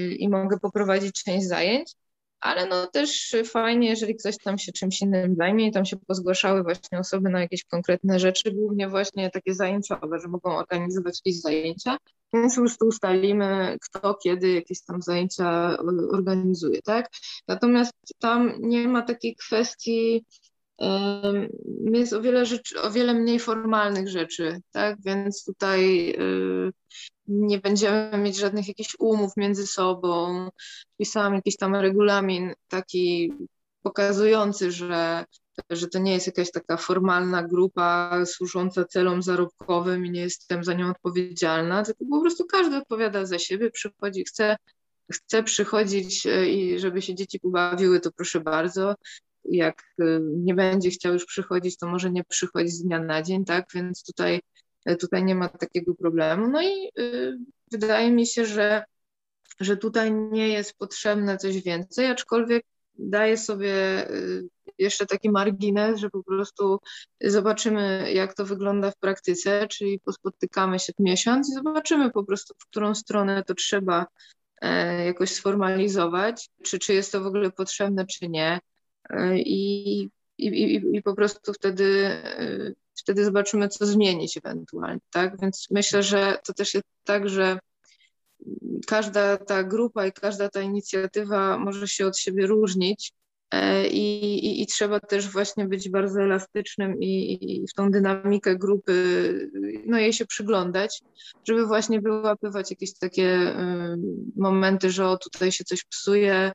[0.09, 1.93] i mogę poprowadzić część zajęć
[2.41, 6.63] ale no też fajnie, jeżeli ktoś tam się czymś innym zajmie i tam się pozgłaszały
[6.63, 11.97] właśnie osoby na jakieś konkretne rzeczy, głównie właśnie takie zajęciowe, że mogą organizować jakieś zajęcia,
[12.33, 15.77] więc po prostu ustalimy, kto kiedy jakieś tam zajęcia
[16.11, 17.09] organizuje, tak?
[17.47, 20.25] Natomiast tam nie ma takiej kwestii,
[21.93, 24.97] jest o wiele, rzeczy, o wiele mniej formalnych rzeczy, tak?
[25.05, 26.71] Więc tutaj y,
[27.31, 30.49] nie będziemy mieć żadnych jakichś umów między sobą.
[30.97, 33.33] Pisałam jakiś tam regulamin taki
[33.83, 35.25] pokazujący, że,
[35.69, 40.73] że to nie jest jakaś taka formalna grupa służąca celom zarobkowym i nie jestem za
[40.73, 44.55] nią odpowiedzialna, tylko po prostu każdy odpowiada za siebie, przychodzi, chce,
[45.11, 48.95] chce przychodzić e, i żeby się dzieci pobawiły, to proszę bardzo.
[49.45, 53.45] Jak e, nie będzie chciał już przychodzić, to może nie przychodzić z dnia na dzień,
[53.45, 53.65] tak?
[53.73, 54.41] Więc tutaj
[54.99, 56.47] tutaj nie ma takiego problemu.
[56.47, 57.37] No i y,
[57.71, 58.83] wydaje mi się, że,
[59.59, 62.65] że tutaj nie jest potrzebne coś więcej, aczkolwiek
[62.95, 66.79] daję sobie y, jeszcze taki margines, że po prostu
[67.21, 72.67] zobaczymy, jak to wygląda w praktyce, czyli pospotykamy się miesiąc i zobaczymy po prostu, w
[72.67, 74.05] którą stronę to trzeba
[74.61, 78.59] e, jakoś sformalizować, czy, czy jest to w ogóle potrzebne, czy nie.
[79.09, 79.99] E, I,
[80.37, 82.17] i, i, i po prostu wtedy
[83.01, 85.41] wtedy zobaczymy, co zmienić ewentualnie, tak?
[85.41, 87.59] Więc myślę, że to też jest tak, że
[88.87, 93.13] każda ta grupa i każda ta inicjatywa może się od siebie różnić
[93.51, 98.55] E, I, i, I, trzeba też właśnie być bardzo elastycznym i, i, w tą dynamikę
[98.55, 99.51] grupy,
[99.85, 101.01] no jej się przyglądać,
[101.47, 103.55] żeby właśnie wyłapywać jakieś takie
[104.35, 106.51] momenty, że o tutaj się coś psuje,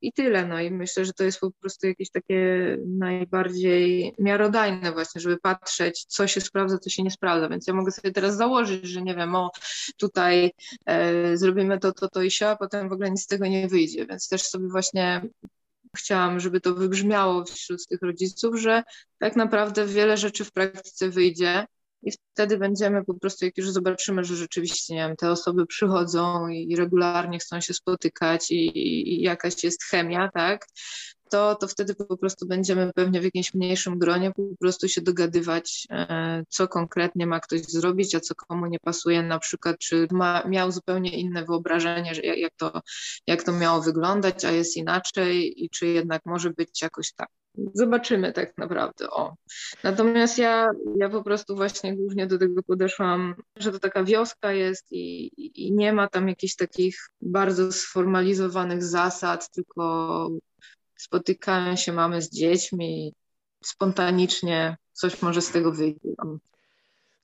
[0.00, 0.46] i tyle.
[0.46, 6.04] No i myślę, że to jest po prostu jakieś takie najbardziej miarodajne właśnie, żeby patrzeć,
[6.04, 7.48] co się sprawdza, co się nie sprawdza.
[7.48, 9.50] Więc ja mogę sobie teraz założyć, że nie wiem, o
[9.96, 10.52] tutaj
[10.86, 13.68] e, zrobimy to, to, to i się, a potem w ogóle nic z tego nie
[13.68, 14.06] wyjdzie.
[14.06, 15.22] Więc też sobie właśnie
[15.96, 18.82] chciałam, żeby to wybrzmiało wśród tych rodziców, że
[19.18, 21.66] tak naprawdę wiele rzeczy w praktyce wyjdzie
[22.06, 26.48] i wtedy będziemy po prostu, jak już zobaczymy, że rzeczywiście, nie wiem, te osoby przychodzą
[26.48, 28.78] i regularnie chcą się spotykać i,
[29.14, 30.66] i jakaś jest chemia, tak,
[31.30, 35.86] to, to wtedy po prostu będziemy pewnie w jakimś mniejszym gronie po prostu się dogadywać,
[35.90, 40.42] e, co konkretnie ma ktoś zrobić, a co komu nie pasuje, na przykład, czy ma,
[40.48, 42.80] miał zupełnie inne wyobrażenie, że jak to,
[43.26, 47.28] jak to miało wyglądać, a jest inaczej i czy jednak może być jakoś tak.
[47.74, 49.10] Zobaczymy tak naprawdę.
[49.10, 49.34] O.
[49.84, 54.92] Natomiast ja, ja po prostu właśnie głównie do tego podeszłam, że to taka wioska jest
[54.92, 55.30] i,
[55.66, 60.28] i nie ma tam jakichś takich bardzo sformalizowanych zasad, tylko
[60.96, 63.12] spotykają się mamy z dziećmi,
[63.64, 65.98] spontanicznie coś może z tego wyjść.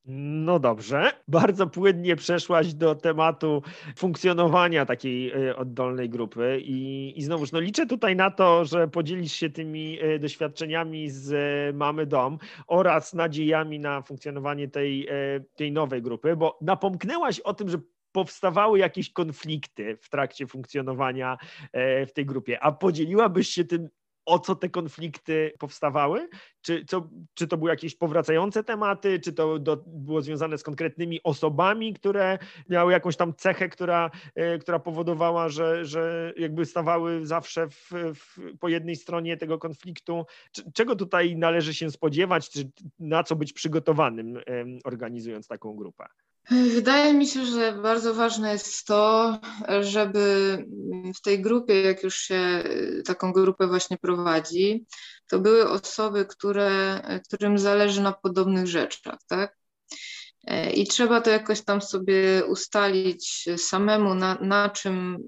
[0.05, 3.63] No dobrze, bardzo płynnie przeszłaś do tematu
[3.97, 9.33] funkcjonowania takiej e, oddolnej grupy i, i znowuż no liczę tutaj na to, że podzielisz
[9.33, 15.09] się tymi e, doświadczeniami z e, Mamy Dom oraz nadziejami na funkcjonowanie tej,
[15.55, 17.79] tej nowej grupy, bo napomknęłaś o tym, że
[18.13, 21.39] powstawały jakieś konflikty w trakcie funkcjonowania
[22.07, 23.89] w tej grupie, a podzieliłabyś się tym
[24.27, 26.29] o co te konflikty powstawały?
[26.63, 31.21] Czy, co, czy to były jakieś powracające tematy, czy to do, było związane z konkretnymi
[31.23, 34.11] osobami, które miały jakąś tam cechę, która,
[34.55, 40.25] y, która powodowała, że, że jakby stawały zawsze w, w, po jednej stronie tego konfliktu?
[40.75, 44.39] Czego tutaj należy się spodziewać, czy na co być przygotowanym,
[44.85, 46.07] organizując taką grupę?
[46.51, 49.39] Wydaje mi się, że bardzo ważne jest to,
[49.81, 50.59] żeby
[51.17, 52.65] w tej grupie, jak już się
[53.05, 54.87] taką grupę właśnie prowadzi,
[55.31, 59.57] to były osoby, które, którym zależy na podobnych rzeczach, tak?
[60.75, 65.19] I trzeba to jakoś tam sobie ustalić samemu, na, na czym,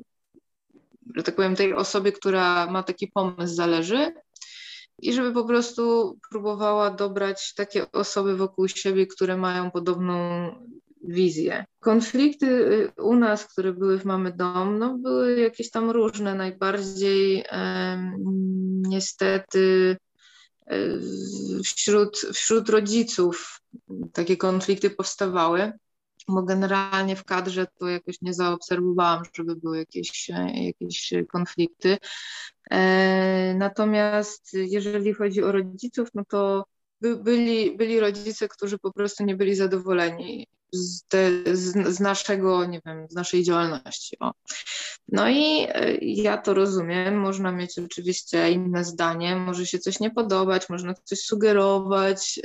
[1.17, 4.15] że tak powiem, tej osobie, która ma taki pomysł, zależy.
[4.99, 10.49] I żeby po prostu próbowała dobrać takie osoby wokół siebie, które mają podobną
[11.09, 11.65] wizję.
[11.81, 16.35] Konflikty y, u nas, które były w Mamy Dom, no były jakieś tam różne.
[16.35, 17.45] Najbardziej
[18.89, 19.97] niestety
[20.73, 21.01] y,
[21.65, 23.61] wśród, wśród rodziców
[24.13, 25.73] takie konflikty powstawały,
[26.29, 31.99] bo generalnie w kadrze to jakoś nie zaobserwowałam, żeby były jakieś, jakieś konflikty.
[32.71, 36.65] E, natomiast jeżeli chodzi o rodziców, no to
[37.01, 42.65] by, byli, byli rodzice, którzy po prostu nie byli zadowoleni z, te, z, z, naszego,
[42.65, 44.17] nie wiem, z naszej działalności.
[44.21, 44.33] O.
[45.09, 50.11] No i e, ja to rozumiem, można mieć oczywiście inne zdanie, może się coś nie
[50.11, 52.41] podobać, można coś sugerować,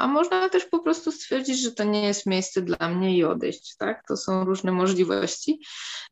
[0.00, 3.76] a można też po prostu stwierdzić, że to nie jest miejsce dla mnie i odejść,
[3.76, 4.06] tak?
[4.08, 5.60] To są różne możliwości,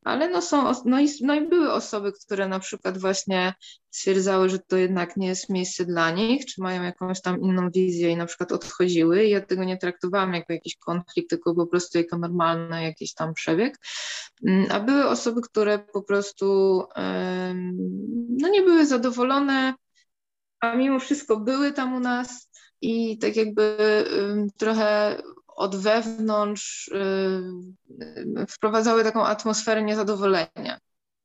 [0.04, 3.54] ale no są, no i, no i były osoby, które na przykład właśnie
[3.90, 8.10] stwierdzały, że to jednak nie jest miejsce dla nich, czy mają jakąś tam inną wizję
[8.10, 9.26] i na przykład odchodziły.
[9.26, 13.78] Ja tego nie traktowałam jako jakiś konflikt, tylko po prostu jako normalny jakiś tam przebieg.
[14.46, 16.84] Mm, a były osoby, które po prostu
[18.28, 19.74] no nie były zadowolone,
[20.60, 22.47] a mimo wszystko były tam u nas
[22.80, 23.76] i tak jakby
[24.56, 26.90] trochę od wewnątrz
[28.48, 30.78] wprowadzały taką atmosferę niezadowolenia.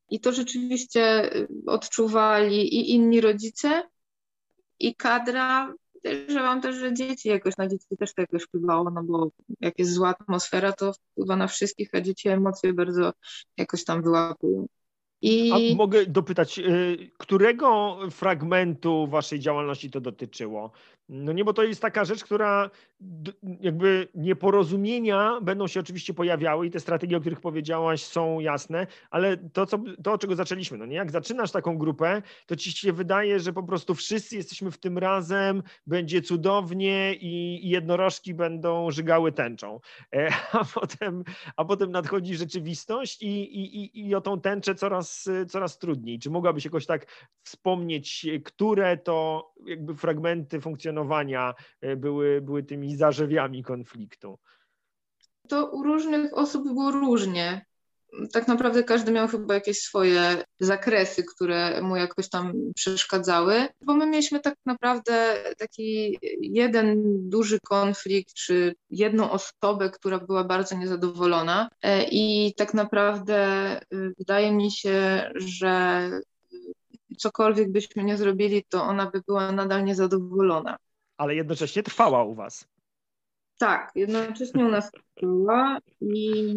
[0.10, 1.30] I to rzeczywiście
[1.66, 3.84] odczuwali i inni rodzice,
[4.80, 5.74] i kadra.
[5.94, 9.30] Podejrzewam też, że dzieci jakoś, na dzieci też to jakoś wpływało, no bo
[9.62, 13.14] jak jest zła atmosfera, to wpływa na wszystkich, a dzieci emocje bardzo
[13.58, 14.68] jakoś tam wyłapują.
[15.22, 15.52] I...
[15.74, 20.72] A mogę dopytać, y, którego fragmentu waszej działalności to dotyczyło?
[21.10, 22.70] No nie, bo to jest taka rzecz, która
[23.60, 29.38] jakby nieporozumienia będą się oczywiście pojawiały i te strategie, o których powiedziałaś, są jasne, ale
[29.38, 33.40] to, co, to, czego zaczęliśmy, no nie, jak zaczynasz taką grupę, to ci się wydaje,
[33.40, 39.32] że po prostu wszyscy jesteśmy w tym razem, będzie cudownie i, i jednorożki będą żygały
[39.32, 39.80] tęczą.
[40.16, 41.24] E, a potem,
[41.56, 46.20] a potem nadchodzi rzeczywistość i, i, i o tą tęczę coraz, coraz trudniej.
[46.20, 47.08] Czy mogłabyś jakoś tak
[47.44, 50.62] wspomnieć, które to jakby fragmenty
[50.94, 54.40] funkcjonowania e, były, były tymi zarzewiami konfliktu?
[55.48, 57.66] To u różnych osób było różnie.
[58.32, 64.06] tak naprawdę każdy miał chyba jakieś swoje zakresy, które mu jakoś tam przeszkadzały, bo my
[64.06, 72.04] mieliśmy tak naprawdę taki jeden duży konflikt, czy jedną osobę, która była bardzo niezadowolona e,
[72.12, 76.10] i tak naprawdę y, wydaje mi się, że
[77.18, 80.78] cokolwiek byśmy nie zrobili, to ona by była nadal niezadowolona.
[81.18, 82.66] Ale jednocześnie trwała u was.
[83.60, 86.56] Tak, jednocześnie u nas trwała i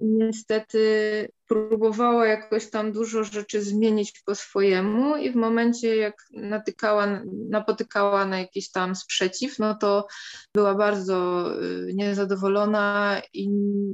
[0.00, 8.26] niestety próbowała jakoś tam dużo rzeczy zmienić po swojemu i w momencie jak natykała, napotykała
[8.26, 10.06] na jakiś tam sprzeciw, no to
[10.54, 13.48] była bardzo y, niezadowolona i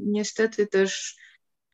[0.07, 1.17] niestety też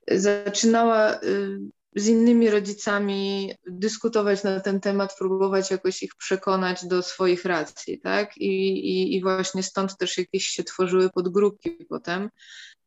[0.09, 1.59] zaczynała y,
[1.97, 8.37] z innymi rodzicami dyskutować na ten temat, próbować jakoś ich przekonać do swoich racji, tak?
[8.37, 12.31] I, i, i właśnie stąd też jakieś się tworzyły podgrupki potem.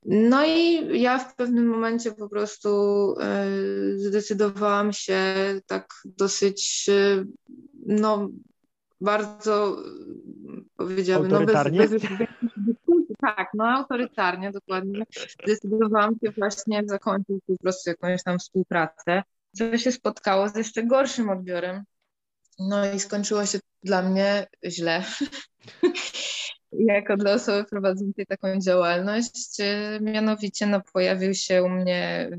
[0.05, 2.69] No i ja w pewnym momencie po prostu
[3.11, 5.23] y, zdecydowałam się
[5.67, 7.27] tak dosyć, y,
[7.85, 8.29] no
[9.01, 9.83] bardzo
[10.75, 12.01] powiedziałabym, no bez, bez, bez,
[13.21, 15.05] tak, no autorytarnie, dokładnie.
[15.43, 19.23] Zdecydowałam się właśnie zakończyć po prostu jakąś tam współpracę,
[19.55, 21.83] co się spotkało z jeszcze gorszym odbiorem.
[22.59, 25.03] No i skończyło się dla mnie źle.
[26.71, 29.57] jako dla osoby prowadzącej taką działalność.
[30.01, 32.29] Mianowicie no, pojawił się u mnie,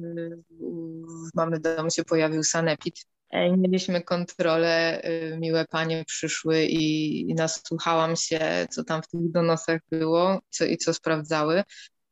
[1.30, 3.06] w mamy domu się pojawił sanepid.
[3.30, 9.30] E, mieliśmy kontrolę, y, miłe panie przyszły i, i nasłuchałam się, co tam w tych
[9.30, 11.62] donosach było co, i co sprawdzały.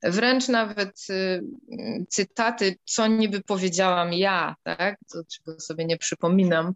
[0.02, 1.44] Wręcz nawet y,
[2.08, 6.74] cytaty, co niby powiedziałam ja, tak, to czego sobie nie przypominam,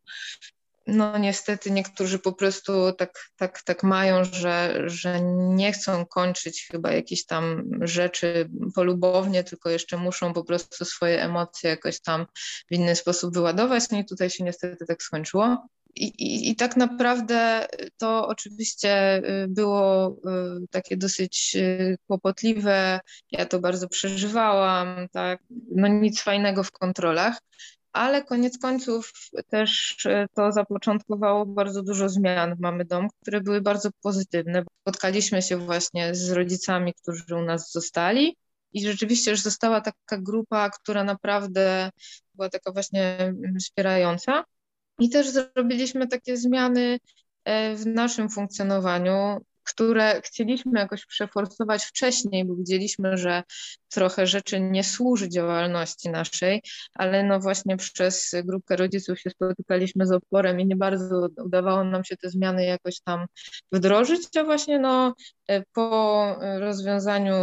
[0.87, 6.93] no niestety niektórzy po prostu tak, tak, tak mają, że, że nie chcą kończyć chyba
[6.93, 12.27] jakieś tam rzeczy polubownie, tylko jeszcze muszą po prostu swoje emocje jakoś tam
[12.71, 13.91] w inny sposób wyładować.
[13.91, 15.69] No i tutaj się niestety tak skończyło.
[15.95, 17.67] I, i, I, tak naprawdę
[17.99, 23.01] to oczywiście y, było y, takie dosyć y, kłopotliwe.
[23.31, 25.41] Ja to bardzo przeżywałam, tak.
[25.71, 27.39] No nic fajnego w kontrolach
[27.93, 29.13] ale koniec końców
[29.49, 34.65] też e, to zapoczątkowało bardzo dużo zmian w Mamy Dom, które były bardzo pozytywne.
[34.81, 38.37] Spotkaliśmy się właśnie z rodzicami, którzy u nas zostali
[38.73, 41.91] i rzeczywiście już została taka grupa, która naprawdę
[42.35, 44.45] była taka właśnie wspierająca.
[44.99, 46.99] I też zrobiliśmy takie zmiany
[47.45, 53.43] e, w naszym funkcjonowaniu które chcieliśmy jakoś przeforsować wcześniej, bo widzieliśmy, że
[53.89, 56.63] trochę rzeczy nie służy działalności naszej,
[56.95, 62.05] ale no właśnie przez grupkę rodziców się spotykaliśmy z oporem i nie bardzo udawało nam
[62.05, 63.27] się te zmiany jakoś tam
[63.73, 65.15] wdrożyć, a właśnie no
[65.73, 67.35] po rozwiązaniu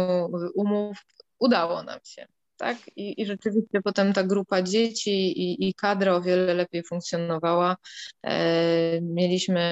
[0.54, 0.98] umów
[1.38, 2.26] udało nam się
[2.60, 2.78] tak?
[2.96, 7.76] I, I rzeczywiście potem ta grupa dzieci i, i kadra o wiele lepiej funkcjonowała.
[8.22, 9.62] E, mieliśmy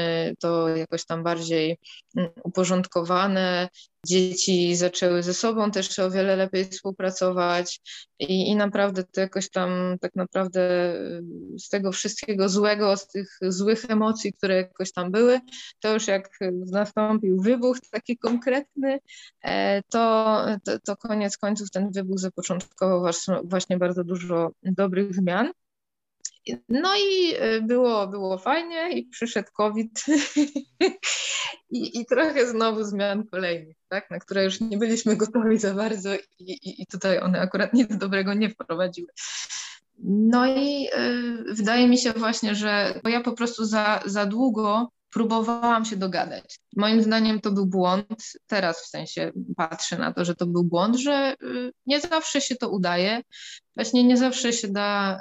[0.41, 1.79] to jakoś tam bardziej
[2.17, 3.69] mm, uporządkowane,
[4.07, 7.81] dzieci zaczęły ze sobą też o wiele lepiej współpracować
[8.19, 11.23] i, i naprawdę to jakoś tam tak naprawdę y,
[11.59, 15.41] z tego wszystkiego złego, z tych złych emocji, które jakoś tam były,
[15.81, 16.39] to już jak
[16.73, 18.99] nastąpił wybuch taki konkretny,
[19.45, 23.13] e, to, to, to koniec końców ten wybuch zapoczątkował
[23.45, 25.53] właśnie bardzo dużo dobrych zmian.
[26.69, 30.05] No i y, było, było fajnie i przyszedł COVID
[31.71, 36.15] I, i trochę znowu zmian kolejnych, tak, na które już nie byliśmy gotowi za bardzo
[36.15, 39.09] i, i, i tutaj one akurat nic dobrego nie wprowadziły.
[40.05, 40.89] No i
[41.49, 46.59] y, wydaje mi się właśnie, że ja po prostu za, za długo próbowałam się dogadać.
[46.77, 48.33] Moim zdaniem to był błąd.
[48.47, 52.57] Teraz w sensie patrzę na to, że to był błąd, że y, nie zawsze się
[52.57, 53.21] to udaje.
[53.77, 55.21] Właśnie nie zawsze się da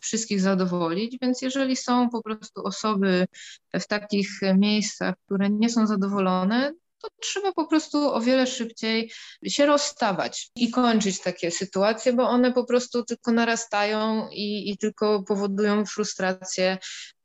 [0.00, 3.26] wszystkich zadowolić, więc jeżeli są po prostu osoby
[3.74, 9.12] w takich miejscach, które nie są zadowolone, to trzeba po prostu o wiele szybciej
[9.48, 15.22] się rozstawać i kończyć takie sytuacje, bo one po prostu tylko narastają i, i tylko
[15.22, 16.78] powodują frustrację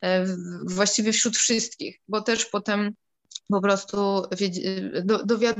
[0.03, 0.25] e,
[0.65, 2.95] właściwie wśród wszystkich, bo też potem
[3.49, 4.23] po prostu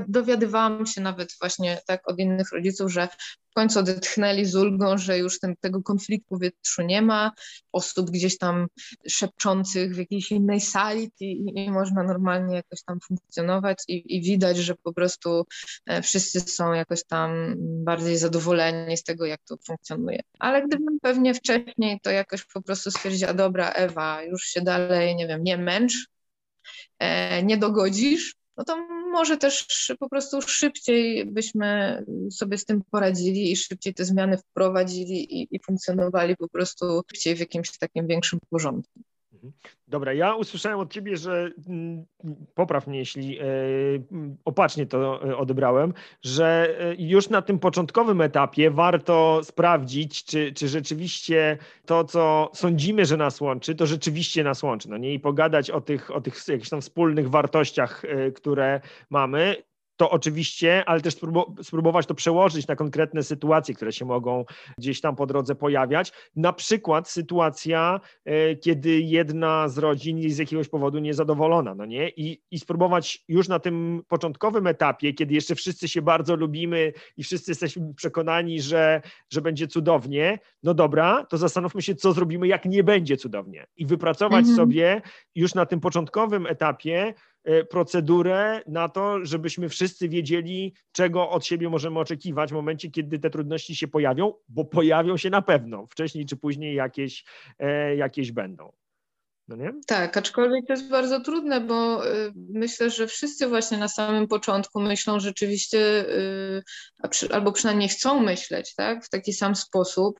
[0.08, 3.08] dowiadywałam się nawet właśnie tak od innych rodziców, że
[3.52, 7.32] w końcu odetchnęli z ulgą, że już ten, tego konfliktu wietrzu nie ma,
[7.72, 8.67] osób gdzieś tam
[9.08, 14.58] szepczących w jakiejś innej sali i, i można normalnie jakoś tam funkcjonować i, i, widać,
[14.58, 15.46] że po prostu
[15.86, 20.19] e, wszyscy są jakoś tam bardziej zadowoleni z tego, jak to funkcjonuje.
[20.40, 25.27] Ale gdybym pewnie wcześniej to jakoś po prostu stwierdziła, dobra Ewa, już się dalej, nie
[25.27, 26.12] wiem, nie męcz,
[27.43, 29.67] nie dogodzisz, no to może też
[29.99, 31.99] po prostu szybciej byśmy
[32.31, 37.35] sobie z tym poradzili i szybciej te zmiany wprowadzili i, i funkcjonowali po prostu szybciej
[37.35, 39.01] w jakimś takim większym porządku.
[39.87, 42.06] Dobra, ja usłyszałem od ciebie, że mm,
[42.54, 43.44] popraw mnie, jeśli e,
[44.46, 50.67] opacznie to e, odebrałem, że e, już na tym początkowym etapie warto sprawdzić, czy, czy
[50.67, 54.89] rzeczywiście to, co sądzimy, że nas łączy, to rzeczywiście nas łączy.
[54.89, 59.63] No nie i pogadać o tych, o tych jakichś tam wspólnych wartościach, które mamy
[60.04, 61.15] to oczywiście, ale też
[61.62, 64.45] spróbować to przełożyć na konkretne sytuacje, które się mogą
[64.77, 66.12] gdzieś tam po drodze pojawiać.
[66.35, 72.10] Na przykład sytuacja, e, kiedy jedna z rodzin jest z jakiegoś powodu niezadowolona, no nie?
[72.10, 77.23] I, I spróbować już na tym początkowym etapie, kiedy jeszcze wszyscy się bardzo lubimy i
[77.23, 82.65] wszyscy jesteśmy przekonani, że, że będzie cudownie, no dobra, to zastanówmy się, co zrobimy, jak
[82.65, 83.65] nie będzie cudownie.
[83.77, 84.56] I wypracować mhm.
[84.56, 85.01] sobie
[85.35, 87.13] już na tym początkowym etapie
[87.69, 93.29] procedurę na to, żebyśmy wszyscy wiedzieli, czego od siebie możemy oczekiwać w momencie, kiedy te
[93.29, 97.25] trudności się pojawią, bo pojawią się na pewno, wcześniej czy później jakieś,
[97.60, 98.83] e, jakieś będą.
[99.48, 99.73] No nie?
[99.87, 104.81] Tak, aczkolwiek to jest bardzo trudne, bo y, myślę, że wszyscy właśnie na samym początku
[104.81, 106.63] myślą rzeczywiście, y,
[107.31, 110.19] albo przynajmniej chcą myśleć tak, w taki sam sposób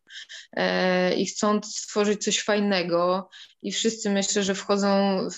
[0.54, 3.30] e, i chcą stworzyć coś fajnego
[3.62, 5.36] i wszyscy myślę, że wchodzą w,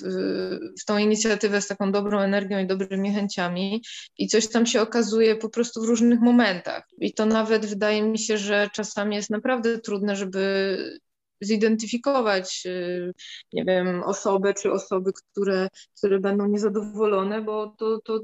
[0.82, 3.84] w tą inicjatywę z taką dobrą energią i dobrymi chęciami
[4.18, 6.84] i coś tam się okazuje po prostu w różnych momentach.
[7.02, 11.00] I to nawet wydaje mi się, że czasami jest naprawdę trudne, żeby
[11.42, 13.14] zidentyfikować, y,
[13.54, 15.68] nie wiem, osobę czy osoby, które,
[15.98, 18.20] które będą niezadowolone, bo to, to,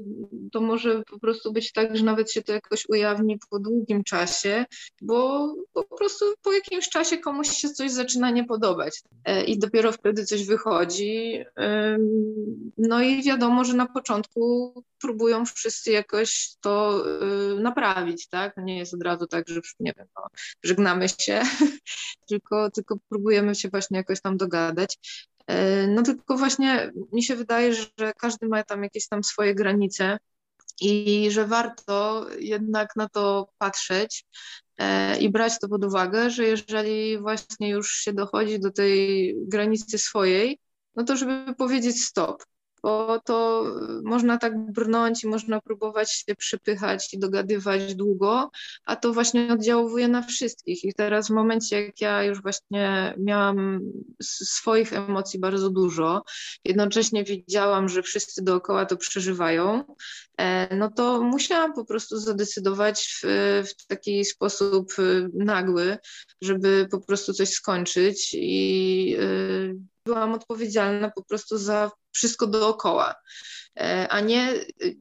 [0.52, 4.64] to może po prostu być tak, że nawet się to jakoś ujawni po długim czasie,
[5.02, 9.92] bo po prostu po jakimś czasie komuś się coś zaczyna nie podobać e, i dopiero
[9.92, 11.44] wtedy coś wychodzi.
[12.78, 17.04] No i wiadomo, że na początku próbują wszyscy jakoś to
[17.56, 18.56] y, naprawić, tak?
[18.56, 20.26] Nie jest od razu tak, że nie wiem, no,
[20.62, 21.42] żegnamy się,
[22.28, 24.98] tylko, tylko próbujemy się właśnie jakoś tam dogadać.
[25.46, 30.18] E, no tylko właśnie mi się wydaje, że każdy ma tam jakieś tam swoje granice
[30.80, 34.24] i że warto jednak na to patrzeć
[34.78, 39.98] e, i brać to pod uwagę, że jeżeli właśnie już się dochodzi do tej granicy
[39.98, 40.58] swojej,
[40.96, 42.44] no to żeby powiedzieć stop
[42.82, 43.64] bo to
[44.04, 48.50] można tak brnąć i można próbować się przypychać i dogadywać długo,
[48.84, 50.84] a to właśnie oddziałuje na wszystkich.
[50.84, 53.80] I teraz w momencie, jak ja już właśnie miałam
[54.22, 56.22] swoich emocji bardzo dużo,
[56.64, 59.84] jednocześnie widziałam, że wszyscy dookoła to przeżywają,
[60.38, 63.26] e, no to musiałam po prostu zadecydować w,
[63.68, 65.98] w taki sposób e, nagły,
[66.40, 73.14] żeby po prostu coś skończyć i e, byłam odpowiedzialna po prostu za wszystko dookoła,
[73.80, 74.54] e, a nie,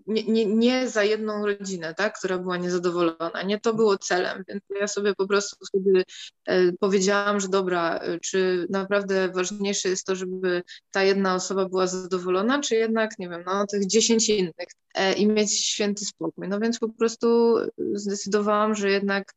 [0.08, 3.44] nie, nie, za jedną rodzinę, tak, która była niezadowolona.
[3.46, 6.04] Nie to było celem, więc ja sobie po prostu wtedy
[6.46, 11.88] e, powiedziałam, że dobra, e, czy naprawdę ważniejsze jest to, żeby ta jedna osoba była
[11.88, 14.68] zadowolona, czy jednak, nie wiem, no tych dziesięć innych
[15.18, 16.48] i mieć święty spokój.
[16.48, 17.56] No więc po prostu
[17.94, 19.34] zdecydowałam, że jednak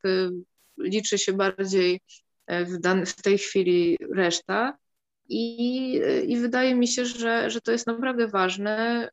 [0.79, 2.01] liczy się bardziej
[2.49, 4.79] w, dan- w tej chwili reszta,
[5.29, 9.09] i, I wydaje mi się, że, że to jest naprawdę ważne,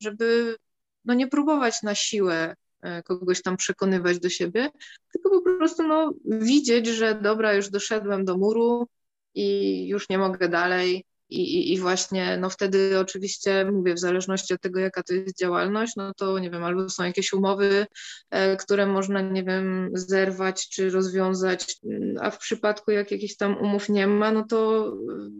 [0.00, 0.56] żeby
[1.04, 4.70] no nie próbować na siłę e, kogoś tam przekonywać do siebie,
[5.12, 8.88] tylko po prostu no, widzieć, że dobra, już doszedłem do muru
[9.34, 14.60] i już nie mogę dalej, i, i, właśnie no wtedy oczywiście mówię, w zależności od
[14.60, 17.86] tego, jaka to jest działalność, no to nie wiem, albo są jakieś umowy,
[18.30, 21.76] e, które można, nie wiem, zerwać czy rozwiązać,
[22.20, 24.92] a w przypadku jak jakichś tam umów nie ma, no to,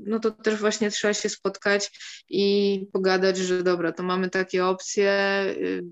[0.07, 1.91] no to też właśnie trzeba się spotkać
[2.29, 5.83] i pogadać, że dobra, to mamy takie opcje, y,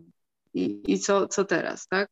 [0.55, 2.11] i, i co, co teraz, tak?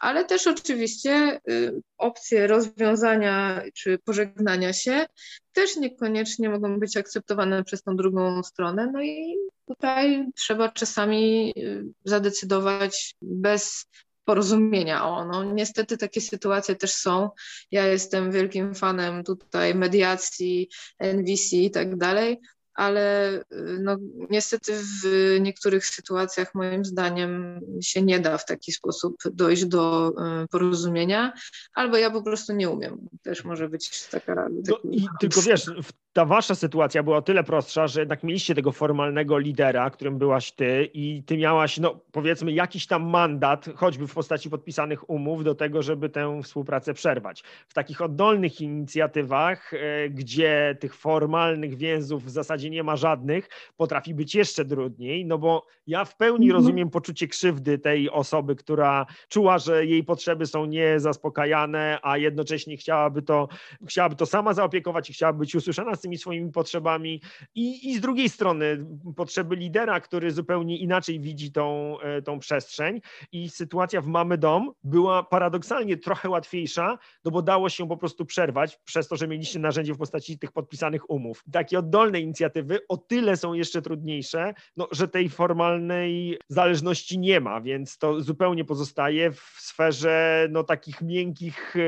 [0.00, 5.06] Ale też oczywiście y, opcje rozwiązania czy pożegnania się
[5.52, 8.90] też niekoniecznie mogą być akceptowane przez tą drugą stronę.
[8.92, 9.36] No i
[9.66, 13.86] tutaj trzeba czasami y, zadecydować bez
[14.24, 15.04] porozumienia.
[15.08, 17.30] O, no niestety takie sytuacje też są.
[17.70, 22.38] Ja jestem wielkim fanem tutaj mediacji, NVC i tak dalej,
[22.80, 23.96] ale y, no,
[24.30, 24.72] niestety
[25.02, 30.12] w niektórych sytuacjach moim zdaniem się nie da w taki sposób dojść do
[30.44, 31.32] y, porozumienia,
[31.74, 33.08] albo ja po prostu nie umiem.
[33.22, 34.48] Też może być taka.
[34.68, 38.54] No, i, tylko wiesz, w ta wasza sytuacja była o tyle prostsza, że jednak mieliście
[38.54, 44.06] tego formalnego lidera, którym byłaś ty i ty miałaś, no powiedzmy, jakiś tam mandat, choćby
[44.06, 47.42] w postaci podpisanych umów do tego, żeby tę współpracę przerwać.
[47.68, 54.14] W takich oddolnych inicjatywach, e, gdzie tych formalnych więzów w zasadzie nie ma żadnych, potrafi
[54.14, 56.62] być jeszcze trudniej, no bo ja w pełni mhm.
[56.62, 63.22] rozumiem poczucie krzywdy tej osoby, która czuła, że jej potrzeby są niezaspokajane, a jednocześnie chciałaby
[63.22, 63.48] to,
[63.88, 67.20] chciałaby to sama zaopiekować i chciałaby być usłyszana tymi swoimi potrzebami
[67.54, 68.86] i, i z drugiej strony
[69.16, 73.00] potrzeby lidera, który zupełnie inaczej widzi tą, e, tą przestrzeń
[73.32, 78.24] i sytuacja w Mamy Dom była paradoksalnie trochę łatwiejsza, no bo dało się po prostu
[78.24, 81.44] przerwać przez to, że mieliście narzędzie w postaci tych podpisanych umów.
[81.52, 87.60] Takie oddolne inicjatywy o tyle są jeszcze trudniejsze, no, że tej formalnej zależności nie ma,
[87.60, 91.80] więc to zupełnie pozostaje w sferze no, takich miękkich e,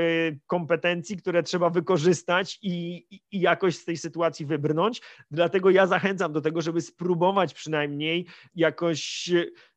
[0.47, 5.03] kompetencji, które trzeba wykorzystać i, i jakoś z tej sytuacji wybrnąć.
[5.31, 9.31] Dlatego ja zachęcam do tego, żeby spróbować przynajmniej jakoś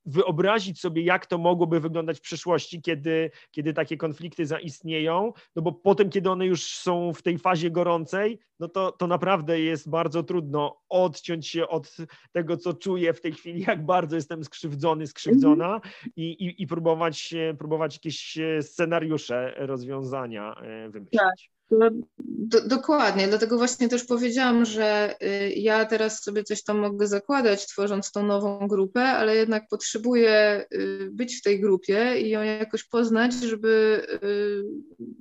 [0.05, 5.71] wyobrazić sobie, jak to mogłoby wyglądać w przyszłości, kiedy, kiedy takie konflikty zaistnieją, no bo
[5.71, 10.23] potem, kiedy one już są w tej fazie gorącej, no to, to naprawdę jest bardzo
[10.23, 11.97] trudno odciąć się od
[12.31, 15.81] tego, co czuję w tej chwili, jak bardzo jestem skrzywdzony, skrzywdzona
[16.15, 21.54] i, i, i próbować, próbować jakieś scenariusze rozwiązania e, wymyślić.
[21.71, 21.89] No,
[22.19, 27.67] do, dokładnie, dlatego właśnie też powiedziałam, że y, ja teraz sobie coś tam mogę zakładać,
[27.67, 32.83] tworząc tą nową grupę, ale jednak potrzebuję y, być w tej grupie i ją jakoś
[32.83, 34.63] poznać, żeby, y,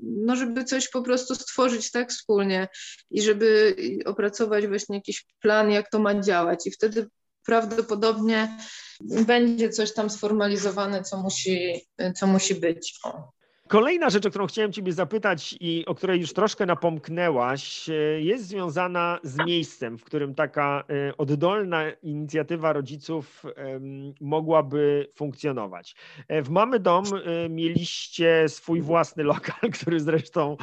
[0.02, 2.68] no żeby coś po prostu stworzyć tak wspólnie
[3.10, 6.66] i żeby opracować właśnie jakiś plan, jak to ma działać.
[6.66, 7.06] I wtedy
[7.46, 8.58] prawdopodobnie
[9.26, 11.86] będzie coś tam sformalizowane, co musi,
[12.16, 13.00] co musi być.
[13.04, 13.43] O.
[13.74, 18.46] Kolejna rzecz, o którą chciałem Ciebie zapytać i o której już troszkę napomknęłaś, e, jest
[18.46, 23.44] związana z miejscem, w którym taka e, oddolna inicjatywa rodziców
[24.20, 25.94] mogłaby funkcjonować.
[26.28, 27.04] E, w Mamy Dom
[27.50, 30.56] mieliście swój własny lokal, który zresztą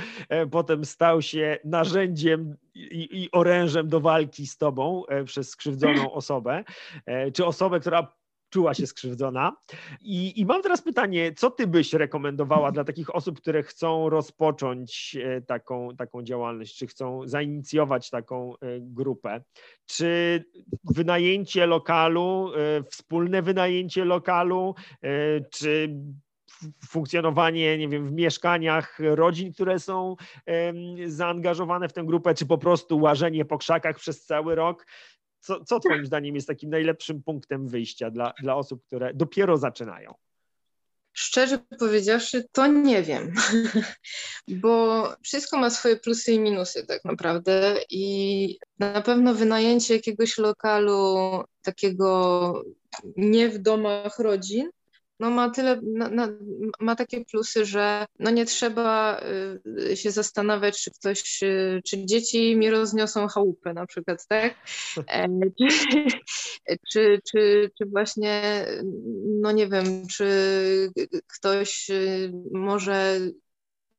[0.51, 6.64] potem stał się narzędziem i, i orężem do walki z Tobą przez skrzywdzoną osobę,
[7.34, 8.20] czy osobę, która
[8.52, 9.56] czuła się skrzywdzona.
[10.02, 15.18] I, I, mam teraz pytanie, co ty byś rekomendowała dla takich osób, które chcą rozpocząć
[15.24, 19.41] e, taką, taką działalność, czy chcą zainicjować taką e, grupę?
[19.86, 20.43] Czy
[20.84, 24.76] wynajęcie lokalu, e, wspólne wynajęcie lokalu,
[25.52, 25.95] czy
[26.89, 30.16] funkcjonowanie, nie wiem, w mieszkaniach rodzin, które są
[31.06, 34.86] zaangażowane w tę grupę, czy po prostu łażenie po krzakach przez cały rok.
[35.41, 40.13] Co, co Twoim zdaniem jest takim najlepszym punktem wyjścia dla, dla osób, które dopiero zaczynają?
[41.13, 43.33] Szczerze powiedziawszy, to nie wiem,
[44.61, 51.17] bo wszystko ma swoje plusy i minusy tak naprawdę i na pewno wynajęcie jakiegoś lokalu
[51.61, 52.63] takiego
[53.17, 54.69] nie w domach rodzin
[55.22, 56.28] no ma tyle, na, na,
[56.80, 59.22] ma takie plusy, że no nie trzeba
[59.91, 64.55] y, się zastanawiać, czy ktoś, y, czy dzieci mi rozniosą chałupę na przykład, tak?
[65.07, 65.28] E,
[66.91, 68.65] czy, czy, czy właśnie,
[69.41, 70.28] no nie wiem, czy
[71.28, 73.19] ktoś y, może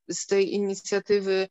[0.09, 1.49] z tej inicjatywy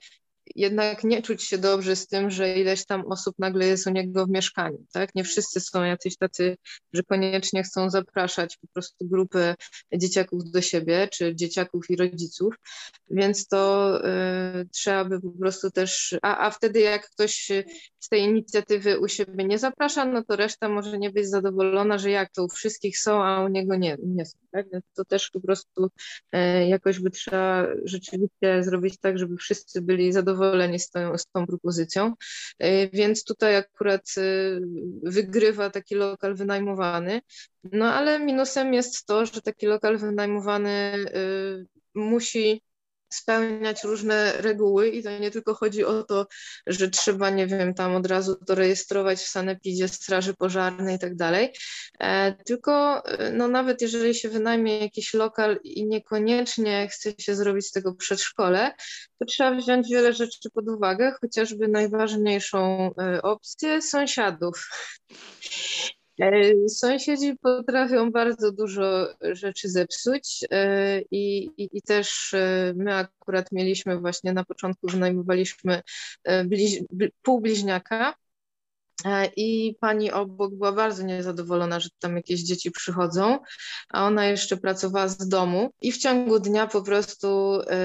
[0.55, 4.25] jednak nie czuć się dobrze z tym, że ileś tam osób nagle jest u niego
[4.25, 5.15] w mieszkaniu, tak?
[5.15, 6.57] Nie wszyscy są jacyś tacy,
[6.93, 9.55] że koniecznie chcą zapraszać po prostu grupy
[9.93, 12.55] dzieciaków do siebie, czy dzieciaków i rodziców,
[13.09, 13.97] więc to
[14.61, 17.51] y, trzeba by po prostu też, a, a wtedy jak ktoś
[17.99, 22.11] z tej inicjatywy u siebie nie zaprasza, no to reszta może nie być zadowolona, że
[22.11, 24.65] jak to u wszystkich są, a u niego nie, nie są, tak?
[24.71, 25.89] Więc to też po prostu
[26.35, 31.25] y, jakoś by trzeba rzeczywiście zrobić tak, żeby wszyscy byli zadowoleni zadowoleni z tą, z
[31.25, 32.13] tą propozycją,
[32.59, 34.21] e, więc tutaj akurat e,
[35.03, 37.21] wygrywa taki lokal wynajmowany.
[37.63, 40.97] No ale minusem jest to, że taki lokal wynajmowany e,
[41.95, 42.61] musi
[43.13, 46.27] spełniać różne reguły i to nie tylko chodzi o to,
[46.67, 51.15] że trzeba, nie wiem, tam od razu to rejestrować w sanepidzie straży pożarnej i tak
[51.15, 51.53] dalej,
[51.99, 57.67] e, tylko e, no nawet jeżeli się wynajmie jakiś lokal i niekoniecznie chce się zrobić
[57.67, 58.73] z tego przedszkole,
[59.19, 64.69] to trzeba wziąć wiele rzeczy pod uwagę, chociażby najważniejszą e, opcję sąsiadów.
[66.19, 73.51] E, sąsiedzi potrafią bardzo dużo rzeczy zepsuć e, i, i, i, też e, my akurat
[73.51, 75.81] mieliśmy właśnie na początku wynajmowaliśmy
[76.45, 76.83] bliź,
[77.21, 78.15] pół bliźniaka
[79.35, 83.39] I pani obok była bardzo niezadowolona, że tam jakieś dzieci przychodzą,
[83.89, 87.77] a ona jeszcze pracowała z domu i w ciągu dnia po prostu e,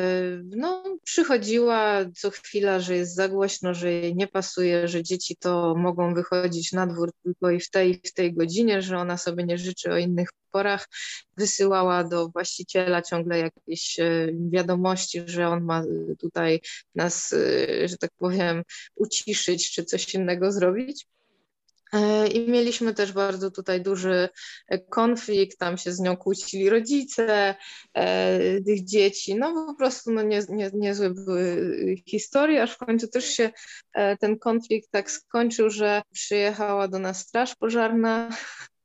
[0.45, 5.75] no, przychodziła co chwila, że jest za głośno, że jej nie pasuje, że dzieci to
[5.77, 9.59] mogą wychodzić na dwór tylko i w tej w tej godzinie, że ona sobie nie
[9.59, 10.89] życzy o innych porach.
[11.37, 15.83] Wysyłała do właściciela ciągle jakieś e, wiadomości, że on ma
[16.19, 16.61] tutaj
[16.95, 17.35] nas,
[17.85, 18.63] że tak powiem,
[18.95, 21.07] uciszyć czy coś innego zrobić.
[21.93, 24.29] E, I mieliśmy też bardzo tutaj duży
[24.69, 27.55] e, konflikt, tam się z nią kłócili rodzice
[27.95, 29.35] e, tych dzieci.
[29.35, 33.51] No po prostu no, nie, nie, niezłe były historie, aż w końcu też się
[33.93, 38.31] e, ten konflikt tak skończył, że przyjechała do nas straż pożarna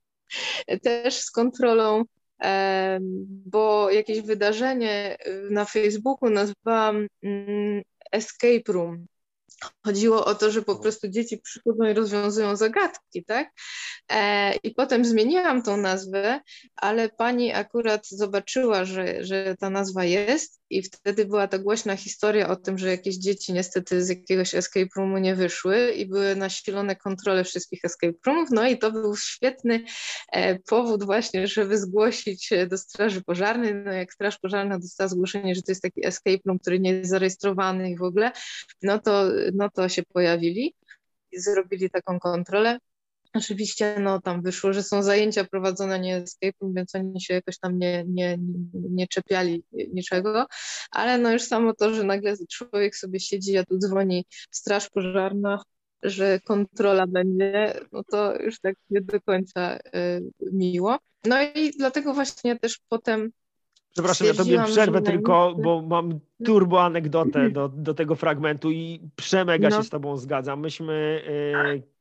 [0.83, 2.20] też z kontrolą, e,
[3.45, 5.17] bo jakieś wydarzenie
[5.49, 7.81] na Facebooku nazwałam mm,
[8.11, 9.05] escape room.
[9.85, 13.49] Chodziło o to, że po prostu dzieci przychodzą i rozwiązują zagadki, tak?
[14.11, 16.39] E, I potem zmieniłam tą nazwę,
[16.75, 22.49] ale pani akurat zobaczyła, że, że ta nazwa jest i wtedy była ta głośna historia
[22.49, 26.95] o tym, że jakieś dzieci niestety z jakiegoś escape roomu nie wyszły i były nasilone
[26.95, 29.83] kontrole wszystkich escape roomów, no i to był świetny
[30.31, 35.61] e, powód właśnie, żeby zgłosić do straży pożarnej, no jak straż pożarna dostała zgłoszenie, że
[35.61, 38.31] to jest taki escape room, który nie jest zarejestrowany i w ogóle,
[38.81, 39.23] no to,
[39.55, 40.75] no to się pojawili
[41.31, 42.79] i zrobili taką kontrolę.
[43.33, 47.79] Oczywiście no, tam wyszło, że są zajęcia prowadzone nie escape, więc oni się jakoś tam
[47.79, 48.37] nie, nie,
[48.73, 50.45] nie czepiali niczego,
[50.91, 55.63] ale no już samo to, że nagle człowiek sobie siedzi, a tu dzwoni straż pożarna,
[56.03, 59.79] że kontrola będzie, no to już tak nie do końca y,
[60.51, 60.97] miło.
[61.25, 63.31] No i dlatego właśnie też potem
[63.93, 69.69] Przepraszam, ja tobie przerwę tylko, bo mam turbo anegdotę do, do tego fragmentu i przemega
[69.69, 69.77] no.
[69.77, 70.59] się z tobą zgadzam.
[70.59, 71.21] Myśmy
[71.75, 72.00] y,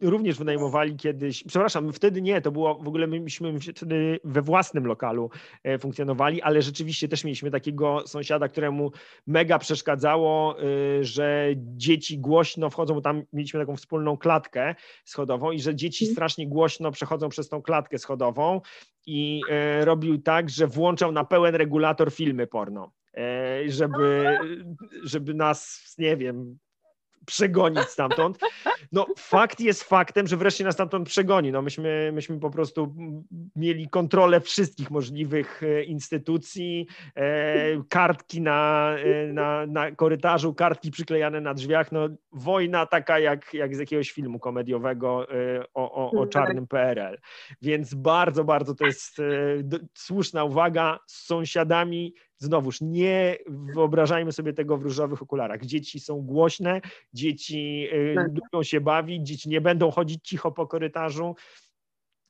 [0.00, 5.30] również wynajmowali kiedyś, przepraszam, wtedy nie, to było w ogóle myśmy wtedy we własnym lokalu
[5.64, 8.92] e, funkcjonowali, ale rzeczywiście też mieliśmy takiego sąsiada, któremu
[9.26, 10.64] mega przeszkadzało, e,
[11.04, 14.74] że dzieci głośno wchodzą, bo tam mieliśmy taką wspólną klatkę
[15.04, 16.14] schodową i że dzieci mhm.
[16.14, 18.60] strasznie głośno przechodzą przez tą klatkę schodową
[19.06, 22.92] i e, robił tak, że włączał na pełen regulator filmy porno
[23.66, 24.38] żeby,
[25.02, 26.58] żeby nas, nie wiem,
[27.26, 28.38] przegonić stamtąd.
[28.92, 31.52] No fakt jest faktem, że wreszcie nas stamtąd przegoni.
[31.52, 32.94] No myśmy, myśmy po prostu
[33.56, 41.40] mieli kontrolę wszystkich możliwych e, instytucji, e, kartki na, e, na, na korytarzu, kartki przyklejane
[41.40, 41.92] na drzwiach.
[41.92, 45.26] No wojna taka jak, jak z jakiegoś filmu komediowego
[45.74, 47.18] o, o, o czarnym PRL.
[47.62, 49.16] Więc bardzo, bardzo to jest
[49.94, 50.98] słuszna uwaga.
[51.06, 55.64] Z sąsiadami znowuż nie wyobrażajmy sobie tego w różowych okularach.
[55.64, 56.80] Dzieci są głośne,
[57.12, 58.28] dzieci y, tak.
[58.28, 61.34] lubią się bawić, dzieci nie będą chodzić cicho po korytarzu,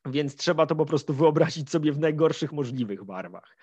[0.07, 3.57] więc trzeba to po prostu wyobrazić sobie w najgorszych możliwych barwach.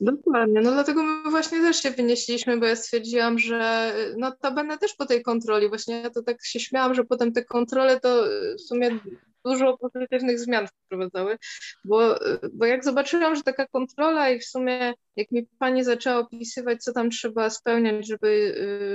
[0.00, 4.78] Dokładnie, no dlatego my właśnie też się wynieśliśmy, bo ja stwierdziłam, że no to będę
[4.78, 8.24] też po tej kontroli, właśnie ja to tak się śmiałam, że potem te kontrole to
[8.58, 8.98] w sumie
[9.44, 11.38] dużo pozytywnych zmian wprowadzały,
[11.84, 12.18] bo,
[12.52, 16.92] bo jak zobaczyłam, że taka kontrola i w sumie jak mi pani zaczęła opisywać, co
[16.92, 18.28] tam trzeba spełniać, żeby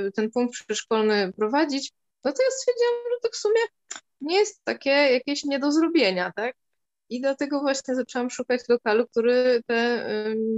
[0.07, 1.91] y, ten punkt przedszkolny prowadzić,
[2.23, 3.61] no to ja stwierdziłam, że to w sumie
[4.21, 6.55] nie jest takie jakieś nie do zrobienia, tak?
[7.09, 10.09] I dlatego właśnie zaczęłam szukać lokalu, który te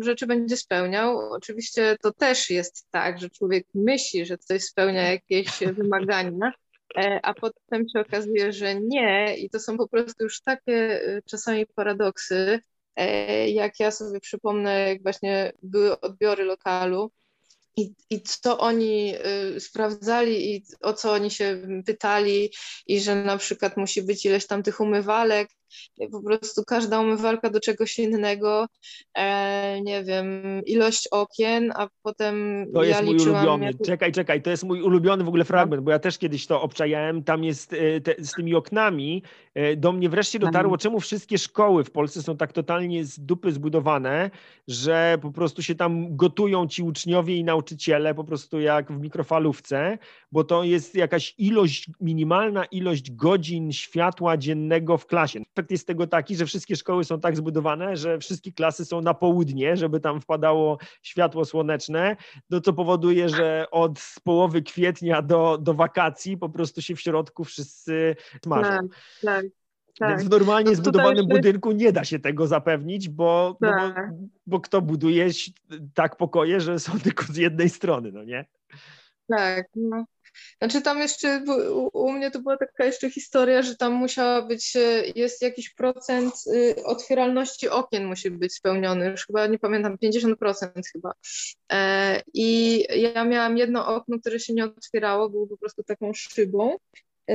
[0.02, 1.18] rzeczy będzie spełniał.
[1.18, 6.52] Oczywiście to też jest tak, że człowiek myśli, że coś spełnia jakieś wymagania,
[7.24, 11.66] a potem się okazuje, że nie i to są po prostu już takie e, czasami
[11.66, 12.60] paradoksy,
[12.96, 17.12] e, jak ja sobie przypomnę, jak właśnie były odbiory lokalu
[17.78, 19.14] i, i co oni
[19.60, 22.54] sprawdzali i o co oni się pytali
[22.88, 25.50] i że na przykład musi być ileś tam tych umywalek
[26.12, 28.68] po prostu każda umywalka do czegoś innego,
[29.18, 33.76] e, nie wiem, ilość okien, a potem To ja jest mój ulubiony, jak...
[33.86, 37.24] czekaj, czekaj, to jest mój ulubiony w ogóle fragment, bo ja też kiedyś to obczajałem,
[37.24, 41.84] tam jest e, te, z tymi oknami, e, do mnie wreszcie dotarło, czemu wszystkie szkoły
[41.84, 44.32] w Polsce są tak totalnie z dupy zbudowane,
[44.68, 49.98] że po prostu się tam gotują ci uczniowie i nauczyciele po prostu jak w mikrofalówce,
[50.32, 56.08] bo to jest jakaś ilość, minimalna ilość godzin światła dziennego w klasie efekt jest tego
[56.08, 60.22] taki, że wszystkie szkoły są tak zbudowane, że wszystkie klasy są na południe, żeby tam
[60.22, 62.16] wpadało światło słoneczne,
[62.50, 67.44] no co powoduje, że od połowy kwietnia do, do wakacji po prostu się w środku
[67.44, 68.70] wszyscy smażą.
[68.70, 68.86] Tak,
[69.22, 69.46] tak.
[70.00, 70.10] Tak.
[70.10, 73.72] Więc w normalnie no zbudowanym budynku nie da się tego zapewnić, bo, tak.
[73.72, 74.10] no bo, tak.
[74.48, 75.30] bo, kto buduje
[75.94, 78.46] tak pokoje, że są tylko z jednej strony, no nie?
[79.28, 80.06] Tak, no.
[80.58, 84.76] Znaczy tam jeszcze, u, u, mnie to była taka jeszcze historia, że tam musiała być,
[84.76, 90.36] e, jest jakiś procent y, otwieralności okien musi być spełniony, już chyba nie pamiętam, 50%
[90.94, 91.14] chyba.
[91.72, 96.78] E, I ja miałam jedno okno, które się nie otwierało, było po prostu taką szybą.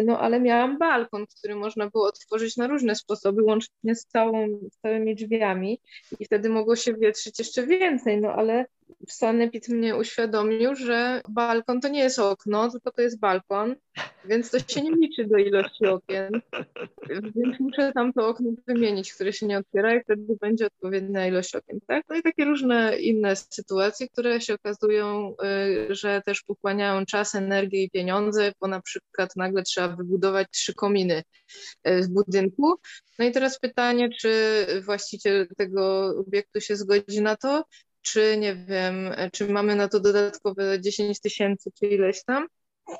[0.04, 4.78] No ale miałam balkon, który można było otworzyć na różne sposoby, łącznie z, całą, z
[4.78, 5.80] całymi drzwiami.
[6.20, 8.66] I wtedy mogło się wietrzyć jeszcze więcej, no ale
[9.08, 13.76] Sanepid mnie uświadomił, że balkon to nie jest okno, tylko to jest balkon,
[14.24, 16.40] więc to się nie liczy do ilości okien.
[17.08, 21.54] Więc muszę tam to okno wymienić, które się nie otwiera i wtedy będzie odpowiednia ilość
[21.54, 21.78] okien.
[21.86, 22.04] Tak?
[22.08, 25.34] No i takie różne inne sytuacje, które się okazują,
[25.90, 30.74] y, że też pochłaniają czas, energię i pieniądze, bo na przykład nagle trzeba wybudować trzy
[30.74, 31.22] kominy
[31.88, 32.74] y, w budynku.
[33.18, 37.64] No i teraz pytanie, czy właściciel tego obiektu się zgodzi na to,
[38.04, 42.46] czy nie wiem, czy mamy na to dodatkowe 10 tysięcy, czy ileś tam.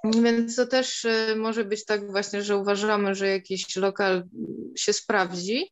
[0.05, 4.25] Więc to też e, może być tak właśnie, że uważamy, że jakiś lokal
[4.77, 5.71] się sprawdzi,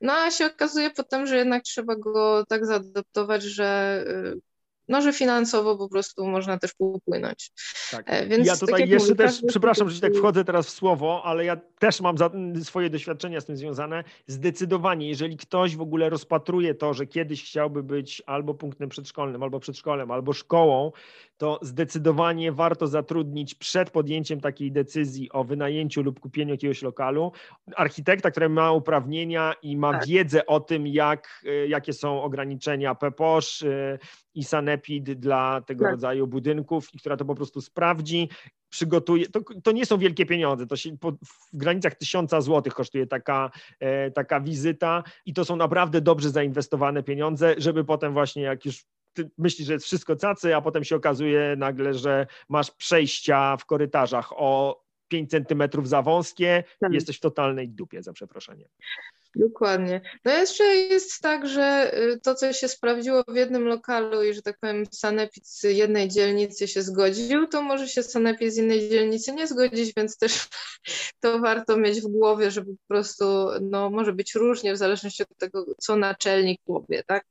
[0.00, 3.64] no a się okazuje potem, że jednak trzeba go tak zaadoptować, że
[4.06, 4.34] e,
[4.90, 7.50] no, że finansowo po prostu można też popłynąć.
[7.90, 8.04] Tak.
[8.06, 10.70] E, więc ja tutaj tak jeszcze mówię, też, przepraszam, że ci tak wchodzę teraz w
[10.70, 12.30] słowo, ale ja też mam za,
[12.62, 14.04] swoje doświadczenia z tym związane.
[14.26, 19.60] Zdecydowanie, jeżeli ktoś w ogóle rozpatruje to, że kiedyś chciałby być albo punktem przedszkolnym, albo
[19.60, 20.92] przedszkolem, albo szkołą,
[21.40, 27.32] to zdecydowanie warto zatrudnić przed podjęciem takiej decyzji o wynajęciu lub kupieniu jakiegoś lokalu
[27.76, 30.06] architekta, który ma uprawnienia i ma tak.
[30.06, 33.98] wiedzę o tym, jak, e, jakie są ograniczenia PEPOSZ e,
[34.34, 35.92] i Sanepid dla tego tak.
[35.92, 38.28] rodzaju budynków i która to po prostu sprawdzi,
[38.68, 39.28] przygotuje.
[39.28, 43.50] To, to nie są wielkie pieniądze, to się po, w granicach tysiąca złotych kosztuje taka,
[43.80, 48.84] e, taka wizyta i to są naprawdę dobrze zainwestowane pieniądze, żeby potem właśnie jak już
[49.38, 54.32] myślisz, że jest wszystko cacy, a potem się okazuje nagle, że masz przejścia w korytarzach
[54.32, 56.92] o 5 centymetrów za wąskie, tak.
[56.92, 58.68] jesteś w totalnej dupie, za przeproszeniem.
[59.34, 60.00] Dokładnie.
[60.24, 64.42] No jeszcze jest tak, że y, to, co się sprawdziło w jednym lokalu i, że
[64.42, 69.32] tak powiem, sanepid z jednej dzielnicy się zgodził, to może się sanepid z innej dzielnicy
[69.32, 70.48] nie zgodzić, więc też
[71.20, 73.24] to warto mieć w głowie, żeby po prostu,
[73.60, 77.24] no może być różnie w zależności od tego, co naczelnik powie, tak?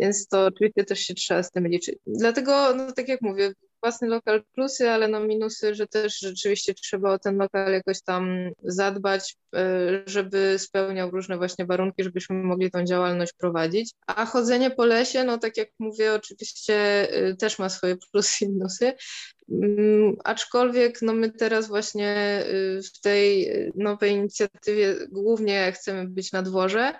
[0.00, 1.98] Więc to oczywiście też się trzeba z tym liczyć.
[2.06, 7.12] Dlatego, no tak jak mówię, własny lokal plusy, ale no minusy, że też rzeczywiście trzeba
[7.12, 12.84] o ten lokal jakoś tam zadbać, e, żeby spełniał różne właśnie warunki, żebyśmy mogli tą
[12.84, 13.90] działalność prowadzić.
[14.06, 16.74] A chodzenie po lesie, no tak jak mówię, oczywiście
[17.12, 18.92] e, też ma swoje plusy i minusy.
[19.52, 22.44] Mm, aczkolwiek no my teraz właśnie e,
[22.82, 26.94] w tej nowej inicjatywie głównie chcemy być na dworze,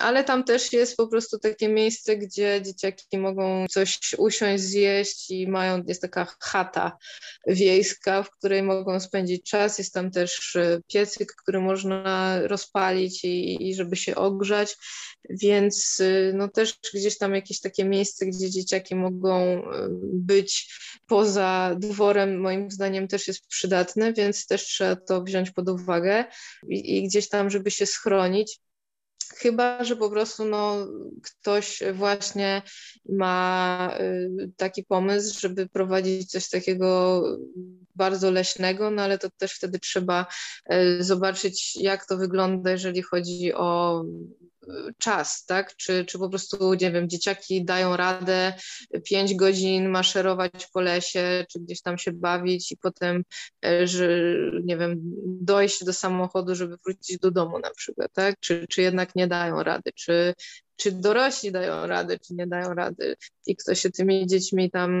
[0.00, 5.48] ale tam też jest po prostu takie miejsce, gdzie dzieciaki mogą coś usiąść, zjeść i
[5.48, 6.96] mają, jest taka chata
[7.46, 9.78] wiejska, w której mogą spędzić czas.
[9.78, 14.76] Jest tam też e, piecyk, który można rozpalić i, i żeby się ogrzać,
[15.30, 20.74] więc e, no też gdzieś tam jakieś takie miejsce, gdzie dzieciaki mogą e, być
[21.06, 26.24] poza dworem, moim zdaniem też jest przydatne, więc też trzeba to wziąć pod uwagę
[26.68, 28.63] i, i gdzieś tam, żeby się schronić.
[29.36, 30.86] Chyba, że po prostu no,
[31.22, 32.62] ktoś właśnie
[33.08, 37.22] ma y, taki pomysł, żeby prowadzić coś takiego
[37.94, 40.26] bardzo leśnego, no ale to też wtedy trzeba
[40.72, 44.04] y, zobaczyć, jak to wygląda, jeżeli chodzi o
[44.98, 45.76] czas, tak?
[45.76, 48.54] Czy, czy po prostu, nie wiem, dzieciaki dają radę
[49.04, 53.24] pięć godzin maszerować po lesie, czy gdzieś tam się bawić i potem,
[53.64, 54.08] e, że,
[54.64, 58.40] nie wiem, dojść do samochodu, żeby wrócić do domu na przykład, tak?
[58.40, 60.34] Czy, czy jednak nie dają rady, czy,
[60.76, 64.92] czy dorośli dają rady, czy nie dają rady i kto się tymi dziećmi tam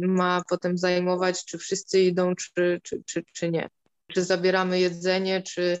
[0.00, 3.68] ma potem zajmować, czy wszyscy idą, czy, czy, czy, czy nie.
[4.14, 5.80] Czy zabieramy jedzenie, czy,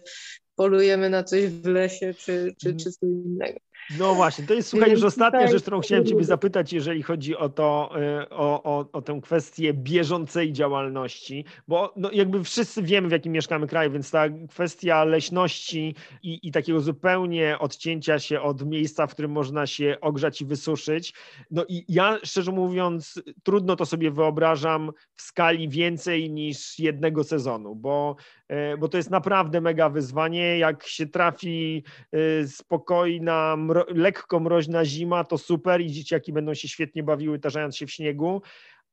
[0.60, 3.58] polujemy na coś w lesie, czy, czy, czy coś innego.
[3.98, 7.48] No właśnie, to jest słuchaj już ostatnia rzecz, którą chciałem Ciebie zapytać, jeżeli chodzi o
[7.48, 7.90] to,
[8.22, 13.32] y, o, o, o tę kwestię bieżącej działalności, bo no jakby wszyscy wiemy, w jakim
[13.32, 19.12] mieszkamy kraju, więc ta kwestia leśności i, i takiego zupełnie odcięcia się od miejsca, w
[19.12, 21.14] którym można się ogrzać i wysuszyć,
[21.50, 27.74] no i ja szczerze mówiąc, trudno to sobie wyobrażam w skali więcej niż jednego sezonu,
[27.74, 28.16] bo,
[28.52, 31.84] y, bo to jest naprawdę mega wyzwanie, jak się trafi
[32.14, 37.76] y, spokojna, mro, lekko mroźna zima, to super i dzieciaki będą się świetnie bawiły, tarzając
[37.76, 38.42] się w śniegu,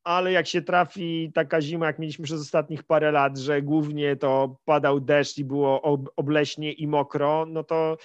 [0.03, 4.57] ale jak się trafi taka zima, jak mieliśmy przez ostatnich parę lat, że głównie to
[4.65, 5.81] padał deszcz i było
[6.15, 7.97] obleśnie i mokro, no to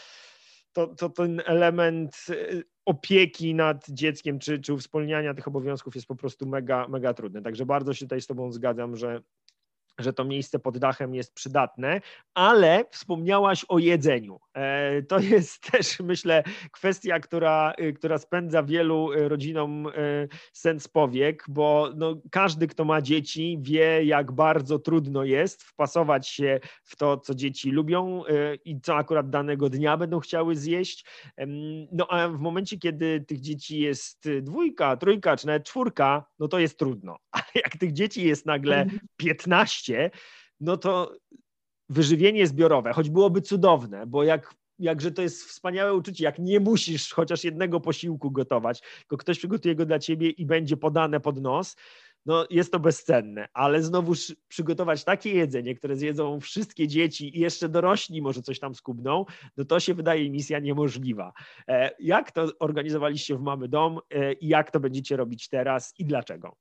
[0.72, 6.16] to, to ten element y, opieki nad dzieckiem czy, czy uwspólniania tych obowiązków jest po
[6.16, 7.42] prostu mega, mega trudny.
[7.42, 9.22] Także bardzo się tutaj z Tobą zgadzam, że
[10.02, 12.00] że to miejsce pod dachem jest przydatne,
[12.34, 14.40] ale wspomniałaś o jedzeniu.
[14.54, 16.42] E, to jest też, myślę,
[16.72, 22.84] kwestia, która, y, która spędza wielu y, rodzinom y, sens powiek, bo no, każdy, kto
[22.84, 28.22] ma dzieci, wie, jak bardzo trudno jest wpasować się w to, co dzieci lubią
[28.64, 31.04] i co akurat danego dnia będą chciały zjeść.
[31.92, 36.58] No a w momencie, kiedy tych dzieci jest dwójka, trójka, czy nawet czwórka, no to
[36.58, 37.18] jest trudno.
[37.30, 38.86] Ale jak tych dzieci jest nagle
[39.16, 39.91] 15,
[40.60, 41.16] no to
[41.88, 47.12] wyżywienie zbiorowe, choć byłoby cudowne, bo jak jakże to jest wspaniałe uczucie, jak nie musisz
[47.12, 51.76] chociaż jednego posiłku gotować, tylko ktoś przygotuje go dla ciebie i będzie podane pod nos,
[52.26, 57.68] no jest to bezcenne, ale znowuż przygotować takie jedzenie, które zjedzą wszystkie dzieci i jeszcze
[57.68, 59.24] dorośli może coś tam skubną,
[59.56, 61.32] no to się wydaje misja niemożliwa.
[61.68, 66.04] E, jak to organizowaliście w Mamy Dom e, i jak to będziecie robić teraz i
[66.04, 66.56] dlaczego?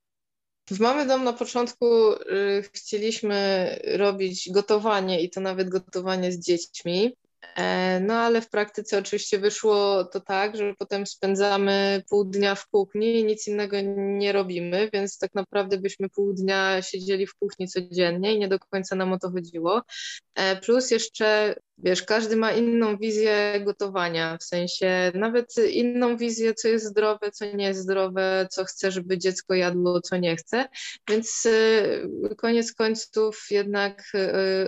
[0.70, 7.16] W Mamy Dom na początku y, chcieliśmy robić gotowanie i to nawet gotowanie z dziećmi.
[7.56, 12.68] E, no ale w praktyce oczywiście wyszło to tak, że potem spędzamy pół dnia w
[12.68, 17.68] kuchni i nic innego nie robimy, więc tak naprawdę byśmy pół dnia siedzieli w kuchni
[17.68, 19.82] codziennie i nie do końca nam o to chodziło.
[20.34, 26.68] E, plus jeszcze, wiesz, każdy ma inną wizję gotowania, w sensie nawet inną wizję, co
[26.68, 30.68] jest zdrowe, co nie jest zdrowe, co chce, żeby dziecko jadło, co nie chce,
[31.08, 34.12] więc e, koniec końców jednak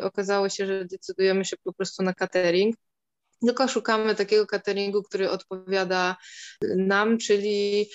[0.03, 2.77] okazało się, że decydujemy się po prostu na catering
[3.41, 6.17] tylko szukamy takiego cateringu, który odpowiada
[6.77, 7.87] nam, czyli,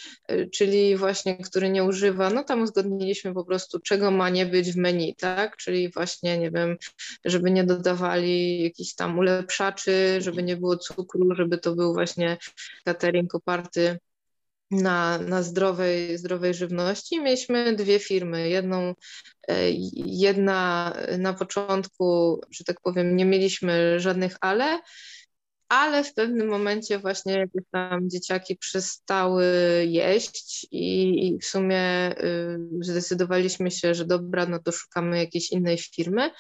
[0.54, 4.78] czyli właśnie, który nie używa, no tam uzgodniliśmy po prostu, czego ma nie być w
[4.78, 5.58] menu, tak?
[5.58, 6.78] Czyli właśnie, nie wiem,
[7.26, 12.38] żeby nie dodawali jakichś tam ulepszaczy, żeby nie było cukru, żeby to był właśnie
[12.86, 14.00] catering oparty
[14.72, 17.22] na, na zdrowej, zdrowej żywności.
[17.22, 18.50] Mieliśmy dwie firmy.
[18.50, 18.94] Jedną,
[19.48, 19.72] e,
[20.06, 24.80] jedna na początku, że tak powiem, nie mieliśmy żadnych ale
[25.70, 29.46] ale w pewnym momencie właśnie jakieś tam dzieciaki przestały
[29.88, 36.32] jeść i, w sumie y, zdecydowaliśmy się, że dobra, no to szukamy jakiejś innej firmy.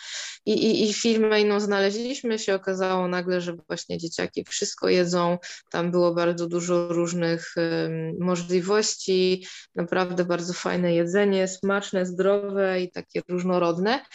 [0.45, 5.37] I, i, i firmę inną znaleźliśmy, się okazało nagle, że właśnie dzieciaki wszystko jedzą,
[5.71, 13.21] tam było bardzo dużo różnych y, możliwości, naprawdę bardzo fajne jedzenie, smaczne, zdrowe i takie
[13.27, 14.05] różnorodne.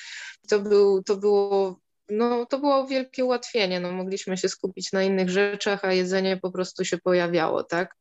[0.48, 3.80] To, był, to było no, to było wielkie ułatwienie.
[3.80, 7.96] No, mogliśmy się skupić na innych rzeczach, a jedzenie po prostu się pojawiało, tak?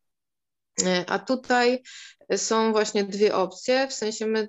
[0.85, 1.83] E, a tutaj
[2.35, 4.47] są właśnie dwie opcje, w sensie my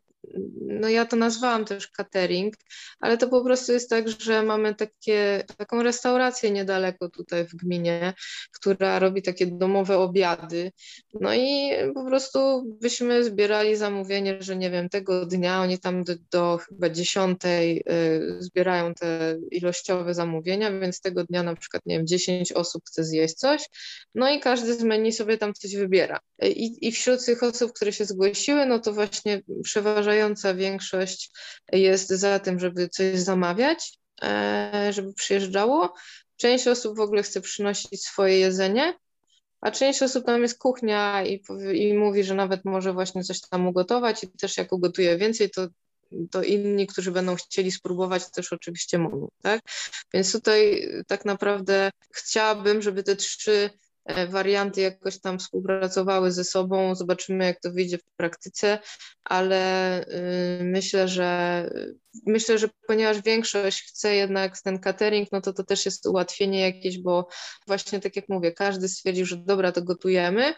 [0.67, 2.55] no ja to nazwałam też catering,
[3.01, 8.15] ale to po prostu jest tak, że mamy takie, taką restaurację niedaleko tutaj w gminie,
[8.53, 10.73] która robi takie domowe obiady.
[11.21, 16.15] No i po prostu byśmy zbierali zamówienie, że nie wiem, tego dnia oni tam do,
[16.31, 22.07] do chyba dziesiątej y, zbierają te ilościowe zamówienia, więc tego dnia na przykład, nie wiem,
[22.07, 23.69] 10 osób chce zjeść coś,
[24.15, 26.21] no i każdy z menu sobie tam coś wybiera.
[26.43, 31.31] I, i wśród tych osób, które się zgłosiły, no to właśnie przeważają przeważająca większość
[31.73, 35.95] jest za tym, żeby coś zamawiać, e, żeby przyjeżdżało.
[36.37, 38.95] Część osób w ogóle chce przynosić swoje jedzenie,
[39.61, 41.43] a część osób tam jest kuchnia i,
[41.75, 45.69] i mówi, że nawet może właśnie coś tam ugotować i też jak ugotuje więcej, to
[46.31, 49.61] to inni, którzy będą chcieli spróbować, też oczywiście mogą, tak?
[50.15, 53.71] Więc tutaj tak naprawdę chciałabym, żeby te trzy
[54.29, 56.95] warianty jakoś tam współpracowały ze sobą.
[56.95, 58.79] Zobaczymy, jak to wyjdzie w praktyce,
[59.25, 60.03] ale
[60.61, 61.71] y, myślę, że
[62.27, 66.99] myślę, że ponieważ większość chce jednak ten catering, no to to też jest ułatwienie jakieś,
[66.99, 67.29] bo
[67.67, 70.55] właśnie tak jak mówię, każdy stwierdził, że dobra, to gotujemy,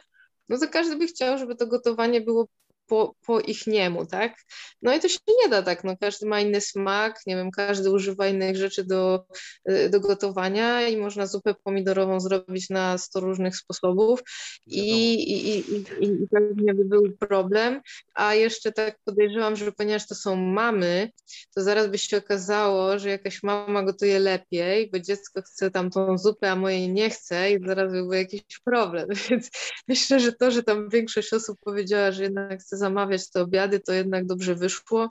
[0.48, 2.46] no to każdy by chciał, żeby to gotowanie było
[2.86, 4.36] po, po ich niemu, tak?
[4.82, 7.90] No i to się nie da tak, no każdy ma inny smak, nie wiem, każdy
[7.90, 9.26] używa innych rzeczy do,
[9.70, 14.20] y, do gotowania i można zupę pomidorową zrobić na 100 różnych sposobów
[14.66, 15.58] i, i, i,
[16.00, 17.80] i, i pewnie by był problem,
[18.14, 21.10] a jeszcze tak podejrzewam, że ponieważ to są mamy,
[21.54, 26.18] to zaraz by się okazało, że jakaś mama gotuje lepiej, bo dziecko chce tam tą
[26.18, 29.50] zupę, a moje nie chce i zaraz by był jakiś problem, więc
[29.88, 33.92] myślę, że to, że tam większość osób powiedziała, że jednak chce zamawiać te obiady, to
[33.92, 35.10] jednak dobrze wyszło.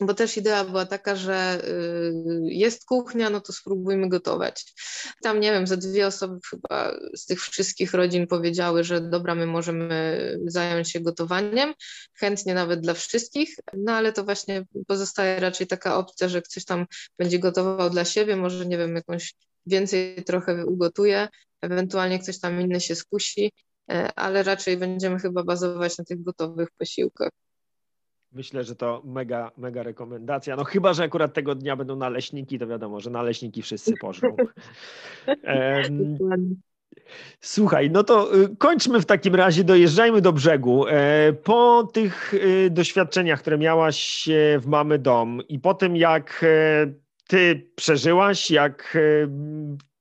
[0.00, 2.12] Bo też idea była taka, że y,
[2.44, 4.64] jest kuchnia, no to spróbujmy gotować.
[5.22, 9.46] Tam nie wiem, ze dwie osoby chyba z tych wszystkich rodzin powiedziały, że dobra, my
[9.46, 11.74] możemy zająć się gotowaniem,
[12.14, 16.86] chętnie nawet dla wszystkich, no ale to właśnie pozostaje raczej taka opcja, że ktoś tam
[17.18, 19.34] będzie gotował dla siebie, może nie wiem, jakąś
[19.66, 21.28] więcej trochę ugotuję,
[21.60, 23.52] ewentualnie ktoś tam inny się skusi,
[24.16, 27.30] ale raczej będziemy chyba bazować na tych gotowych posiłkach.
[28.32, 30.56] Myślę, że to mega, mega rekomendacja.
[30.56, 34.36] No chyba, że akurat tego dnia będą naleśniki, to wiadomo, że naleśniki wszyscy pożrą.
[35.88, 36.56] um,
[37.40, 40.86] Słuchaj, no to y, kończmy w takim razie, dojeżdżajmy do brzegu.
[40.88, 44.28] E, po tych y, doświadczeniach, które miałaś
[44.58, 46.92] w Mamy Dom i po tym, jak e,
[47.28, 49.28] ty przeżyłaś, jak e,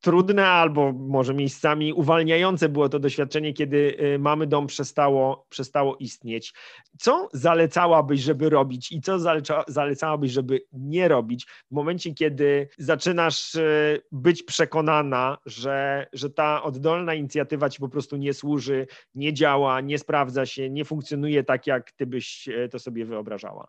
[0.04, 6.54] trudne albo może miejscami uwalniające było to doświadczenie, kiedy y, mamy dom przestało, przestało istnieć.
[7.00, 13.56] Co zalecałabyś, żeby robić i co zaleca, zalecałabyś, żeby nie robić w momencie, kiedy zaczynasz
[13.56, 19.82] y, być przekonana, że, że ta oddolna inicjatywa ci po prostu nie służy, nie działa,
[19.82, 23.68] nie sprawdza się, nie funkcjonuje tak, jak ty byś y, to sobie wyobrażała?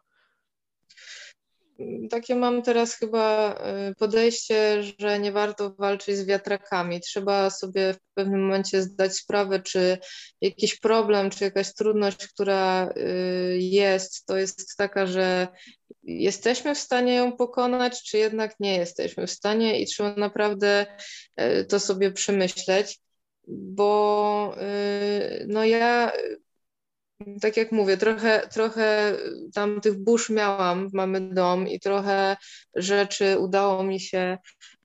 [2.10, 3.54] Takie mam teraz chyba
[3.90, 7.00] y, podejście, że nie warto walczyć z wiatrakami.
[7.00, 9.98] Trzeba sobie w pewnym momencie zdać sprawę, czy
[10.40, 15.48] jakiś problem, czy jakaś trudność, która y, jest, to jest taka, że
[16.02, 20.86] jesteśmy w stanie ją pokonać, czy jednak nie jesteśmy w stanie i trzeba naprawdę
[21.40, 23.00] y, to sobie przemyśleć,
[23.48, 24.56] bo
[25.46, 26.12] no ja
[27.40, 29.16] tak jak mówię, trochę, trochę
[29.54, 32.36] tam tych burz miałam, mamy dom i trochę
[32.74, 34.38] rzeczy udało mi się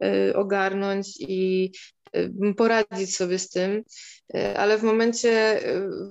[0.03, 1.71] y, ogarnąć i
[2.15, 3.83] y, poradzić sobie z tym,
[4.35, 5.61] y, ale w momencie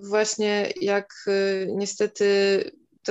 [0.02, 1.14] właśnie jak
[1.66, 2.28] niestety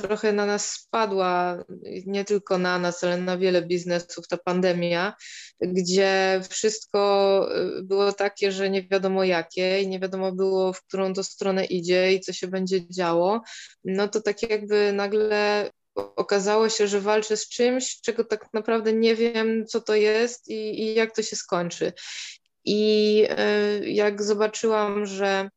[0.01, 1.63] trochę na nas spadła,
[2.05, 5.13] nie tylko na nas, ale na wiele biznesów ta pandemia,
[5.61, 11.13] gdzie wszystko y, było takie, że nie wiadomo jakie i nie wiadomo było, w którą
[11.13, 13.41] to stronę idzie i co się będzie działo,
[13.83, 19.15] no to tak jakby nagle okazało się, że walczę z czymś, czego tak naprawdę nie
[19.15, 21.93] wiem, co to jest i, i jak to się skończy.
[22.65, 23.23] I
[23.81, 25.49] y, jak zobaczyłam, że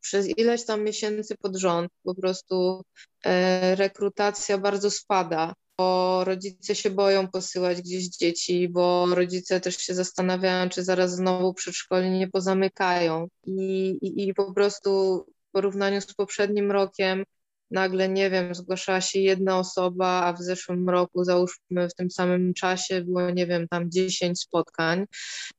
[0.00, 2.82] przez ileś tam miesięcy pod rząd po prostu
[3.24, 9.94] e, rekrutacja bardzo spada, bo rodzice się boją posyłać gdzieś dzieci, bo rodzice też się
[9.94, 13.28] zastanawiają, czy zaraz znowu przedszkoli nie pozamykają.
[13.44, 17.24] I, i, i po prostu w porównaniu z poprzednim rokiem
[17.70, 22.54] nagle, nie wiem, zgłaszała się jedna osoba, a w zeszłym roku, załóżmy w tym samym
[22.54, 25.04] czasie było, nie wiem, tam 10 spotkań,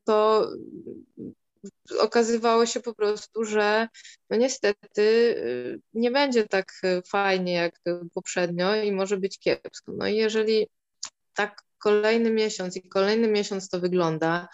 [0.04, 0.48] to
[2.00, 3.88] okazywało się po prostu, że
[4.30, 7.80] no niestety y, nie będzie tak fajnie jak
[8.14, 9.92] poprzednio i może być kiepsko.
[9.98, 10.68] No i jeżeli
[11.34, 14.48] tak kolejny miesiąc i kolejny miesiąc to wygląda,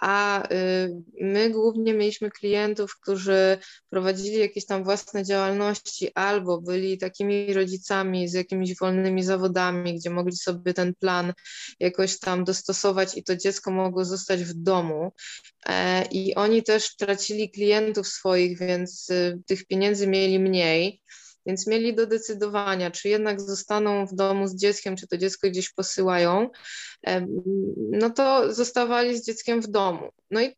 [0.00, 3.58] a y, my głównie mieliśmy klientów, którzy
[3.90, 10.36] prowadzili jakieś tam własne działalności albo byli takimi rodzicami z jakimiś wolnymi zawodami, gdzie mogli
[10.36, 11.32] sobie ten plan
[11.80, 15.12] jakoś tam dostosować i to dziecko mogło zostać w domu.
[15.66, 21.00] E, I oni też tracili klientów swoich, więc y, tych pieniędzy mieli mniej.
[21.46, 25.70] Więc mieli do decydowania, czy jednak zostaną w domu z dzieckiem, czy to dziecko gdzieś
[25.72, 26.50] posyłają,
[27.76, 30.10] no to zostawali z dzieckiem w domu.
[30.30, 30.56] No i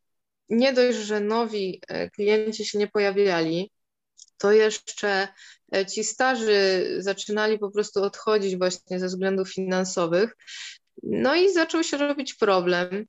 [0.49, 3.73] nie dość, że nowi e, klienci się nie pojawiali,
[4.39, 5.29] to jeszcze
[5.75, 10.37] e, ci starzy zaczynali po prostu odchodzić właśnie ze względów finansowych.
[11.03, 13.07] No i zaczął się robić problem.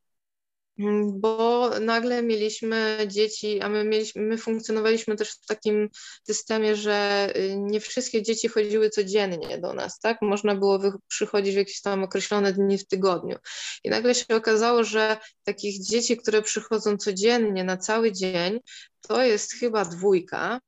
[0.79, 5.89] Mm, bo nagle mieliśmy dzieci, a my, mieliśmy, my funkcjonowaliśmy też w takim
[6.27, 10.21] systemie, że y, nie wszystkie dzieci chodziły codziennie do nas, tak?
[10.21, 13.37] Można było przychodzić w jakieś tam określone dni w tygodniu.
[13.83, 18.59] I nagle się okazało, że takich dzieci, które przychodzą codziennie na cały dzień,
[19.01, 20.59] to jest chyba dwójka,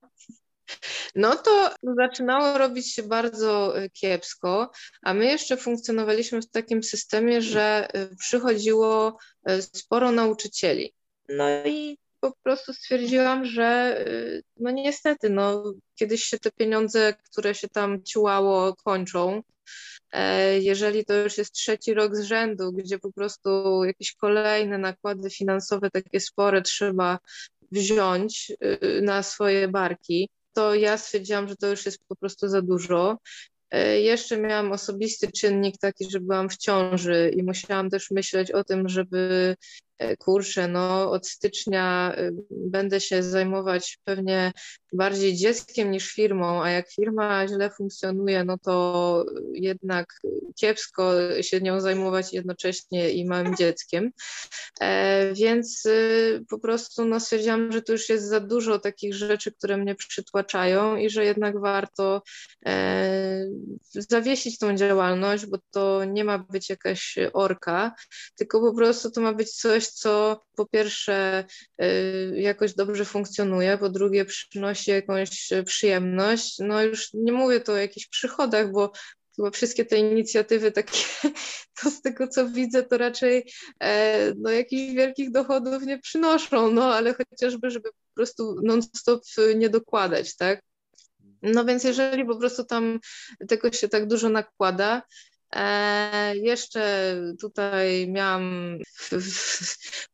[1.16, 7.42] no to zaczynało robić się bardzo y, kiepsko, a my jeszcze funkcjonowaliśmy w takim systemie,
[7.42, 9.18] że y, przychodziło
[9.50, 10.94] y, sporo nauczycieli.
[11.30, 13.98] No i po prostu stwierdziłam, że
[14.58, 19.44] no niestety, no kiedyś się te pieniądze, które się tam ciłało, kończą.
[20.12, 23.50] E, jeżeli to już jest trzeci rok z rzędu, gdzie po prostu
[23.84, 27.20] jakieś kolejne nakłady finansowe takie spore trzeba
[27.72, 28.52] wziąć
[29.02, 33.18] na swoje barki, to ja stwierdziłam, że to już jest po prostu za dużo.
[33.72, 38.64] E, jeszcze miałam osobisty czynnik taki, że byłam w ciąży i musiałam też myśleć o
[38.64, 39.56] tym, żeby
[39.98, 44.52] e, kurczę, no od stycznia e, będę się zajmować pewnie
[44.94, 50.14] bardziej dzieckiem niż firmą, a jak firma źle funkcjonuje, no to jednak
[50.56, 54.12] kiepsko się nią zajmować jednocześnie i małym dzieckiem.
[54.82, 59.52] E, więc y, po prostu no, stwierdziłam, że to już jest za dużo takich rzeczy,
[59.52, 62.22] które mnie przytłaczają i że jednak warto
[62.66, 63.46] e,
[63.94, 67.96] zawiesić tą działalność, bo to nie ma być jakaś orka,
[68.38, 71.46] tylko po prostu to ma być coś, co po pierwsze
[71.82, 76.56] y, jakoś dobrze funkcjonuje, po drugie przynosi jakąś przyjemność.
[76.60, 78.92] No już nie mówię tu o jakichś przychodach, bo
[79.36, 80.98] chyba wszystkie te inicjatywy takie,
[81.82, 86.96] to z tego co widzę, to raczej e, no, jakichś wielkich dochodów nie przynoszą, no
[86.96, 89.24] ale chociażby, żeby po prostu non-stop
[89.56, 90.62] nie dokładać, tak?
[91.42, 93.00] No więc jeżeli po prostu tam
[93.48, 95.02] tego się tak dużo nakłada,
[95.56, 98.78] E, jeszcze tutaj miałam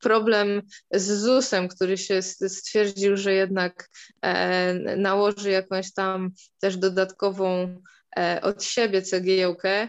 [0.07, 0.61] problem
[0.91, 3.89] z ZUS-em, który się stwierdził, że jednak
[4.21, 7.77] e, nałoży jakąś tam też dodatkową
[8.17, 9.87] e, od siebie cegiełkę,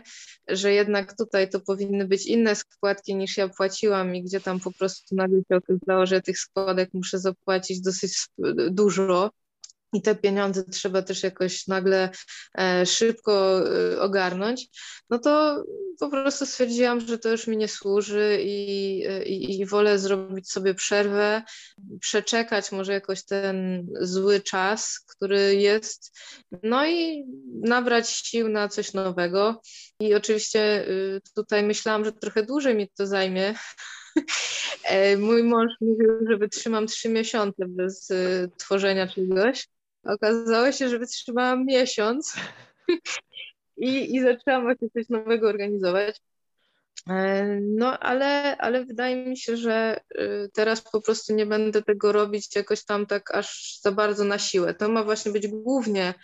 [0.48, 4.72] że jednak tutaj to powinny być inne składki niż ja płaciłam i gdzie tam po
[4.72, 8.26] prostu nagle się okazało, że tych składek muszę zapłacić dosyć
[8.70, 9.30] dużo
[9.96, 12.10] i te pieniądze trzeba też jakoś nagle
[12.58, 14.68] e, szybko e, ogarnąć,
[15.10, 15.64] no to
[16.00, 20.50] po prostu stwierdziłam, że to już mi nie służy i, e, i, i wolę zrobić
[20.50, 21.42] sobie przerwę,
[22.00, 26.18] przeczekać może jakoś ten zły czas, który jest,
[26.62, 27.24] no i
[27.62, 29.60] nabrać sił na coś nowego.
[30.00, 30.86] I oczywiście
[31.34, 33.54] tutaj myślałam, że trochę dłużej mi to zajmie,
[35.18, 38.08] Mój mąż mówił, że wytrzymam trzy miesiące bez
[38.58, 39.68] tworzenia czegoś,
[40.08, 42.36] Okazało się, że wytrzymałam miesiąc
[43.76, 46.20] i, i zaczęłam właśnie coś nowego organizować.
[47.08, 52.12] E, no, ale, ale wydaje mi się, że y, teraz po prostu nie będę tego
[52.12, 54.74] robić jakoś tam tak aż za bardzo na siłę.
[54.74, 56.14] To ma właśnie być głównie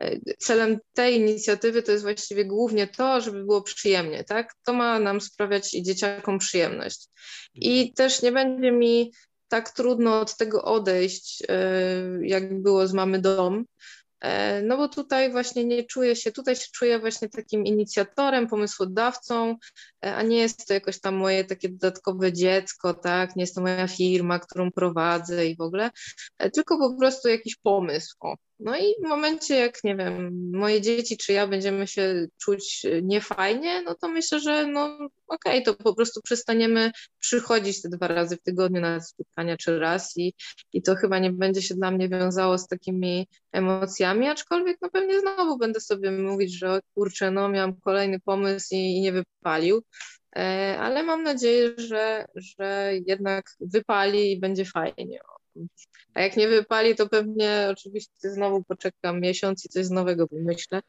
[0.00, 4.54] e, celem tej inicjatywy to jest właściwie głównie to, żeby było przyjemnie, tak?
[4.64, 7.08] To ma nam sprawiać dzieciakom przyjemność.
[7.54, 9.12] I też nie będzie mi
[9.48, 11.56] tak trudno od tego odejść, e,
[12.22, 13.64] jak było z Mamy Dom,
[14.20, 19.56] e, no bo tutaj właśnie nie czuję się, tutaj się czuję właśnie takim inicjatorem, pomysłodawcą,
[20.04, 23.60] e, a nie jest to jakoś tam moje takie dodatkowe dziecko, tak, nie jest to
[23.60, 25.90] moja firma, którą prowadzę i w ogóle,
[26.54, 31.16] tylko po prostu jakiś pomysł, o, no i w momencie, jak nie wiem, moje dzieci
[31.16, 34.84] czy ja będziemy się czuć niefajnie, no to myślę, że no
[35.28, 39.78] okej, okay, to po prostu przestaniemy przychodzić te dwa razy w tygodniu na spotkania czy
[39.78, 40.34] raz i,
[40.72, 45.20] i to chyba nie będzie się dla mnie wiązało z takimi emocjami, aczkolwiek no pewnie
[45.20, 49.82] znowu będę sobie mówić, że kurczę, no miałam kolejny pomysł i, i nie wypalił,
[50.36, 55.20] e, ale mam nadzieję, że, że jednak wypali i będzie fajnie.
[56.14, 60.82] A jak nie wypali, to pewnie oczywiście znowu poczekam miesiąc i coś nowego wymyślę,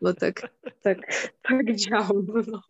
[0.00, 0.48] bo tak,
[0.82, 0.98] tak,
[1.42, 2.26] tak działam.
[2.46, 2.62] No.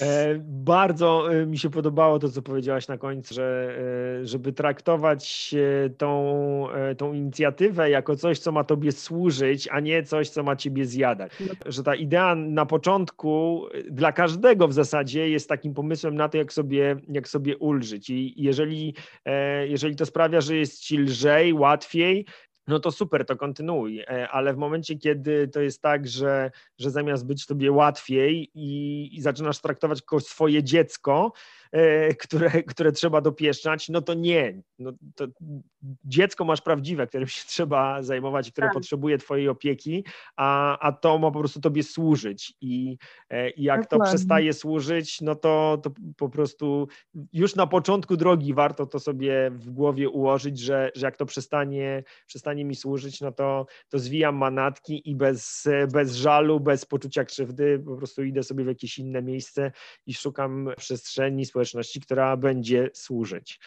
[0.00, 3.76] E, bardzo e, mi się podobało to, co powiedziałaś na końcu, że
[4.22, 5.54] e, żeby traktować
[5.98, 6.66] tą,
[6.98, 11.32] tą inicjatywę jako coś, co ma tobie służyć, a nie coś, co ma ciebie zjadać.
[11.66, 16.52] Że ta idea na początku dla każdego w zasadzie jest takim pomysłem na to, jak
[16.52, 18.10] sobie, jak sobie ulżyć.
[18.10, 18.94] I jeżeli,
[19.64, 22.26] jeżeli to sprawia, że jest ci lżej, łatwiej,
[22.66, 26.90] no to super, to kontynuuj, e, ale w momencie, kiedy to jest tak, że, że
[26.90, 31.32] zamiast być tobie łatwiej i, i zaczynasz traktować jako swoje dziecko,
[32.18, 34.62] które, które trzeba dopieszczać, no to nie.
[34.78, 35.26] No to
[36.04, 38.74] dziecko masz prawdziwe, którym się trzeba zajmować, które tak.
[38.74, 40.04] potrzebuje twojej opieki,
[40.36, 42.96] a, a to ma po prostu tobie służyć i,
[43.30, 44.06] e, i jak Dokładnie.
[44.06, 46.88] to przestaje służyć, no to, to po prostu
[47.32, 52.04] już na początku drogi warto to sobie w głowie ułożyć, że, że jak to przestanie,
[52.26, 57.82] przestanie mi służyć, no to, to zwijam manatki i bez, bez żalu, bez poczucia krzywdy
[57.86, 59.72] po prostu idę sobie w jakieś inne miejsce
[60.06, 63.60] i szukam przestrzeni społecznej, społeczności, która będzie służyć.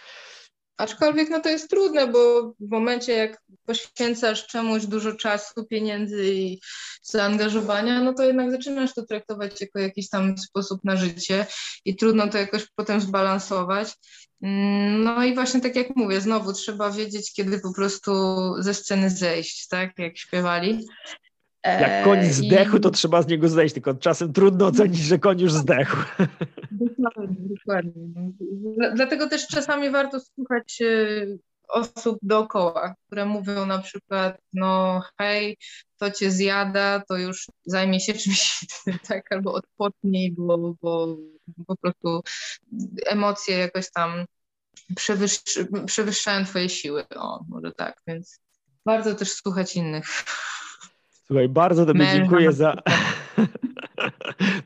[0.77, 6.59] Aczkolwiek no to jest trudne, bo w momencie jak poświęcasz czemuś dużo czasu, pieniędzy i
[7.01, 11.45] zaangażowania, no to jednak zaczynasz to traktować jako jakiś tam sposób na życie
[11.85, 13.93] i trudno to jakoś potem zbalansować.
[14.41, 18.11] Mm, no i właśnie tak jak mówię, znowu trzeba wiedzieć, kiedy po prostu
[18.59, 20.85] ze sceny zejść, tak, jak śpiewali.
[21.63, 25.41] Jak koń e, zdechł, to trzeba z niego zejść, tylko czasem trudno ocenić, że koń
[25.41, 25.97] już zdechł.
[26.71, 27.93] Dokładnie, dokładnie.
[28.95, 31.25] Dlatego też czasami warto słuchać e,
[31.67, 35.57] osób dookoła, które mówią na przykład, no hej,
[35.97, 41.17] to cię zjada, to już zajmie się czymś innym, tak, albo odpocznij, bo, bo
[41.67, 42.21] po prostu
[43.05, 44.25] emocje jakoś tam
[44.95, 48.39] przewyższ, przewyższają twoje siły, o, może tak, więc
[48.87, 50.05] Bardzo też słuchać innych.
[51.27, 52.75] Słuchaj, bardzo Tobie Męża dziękuję za.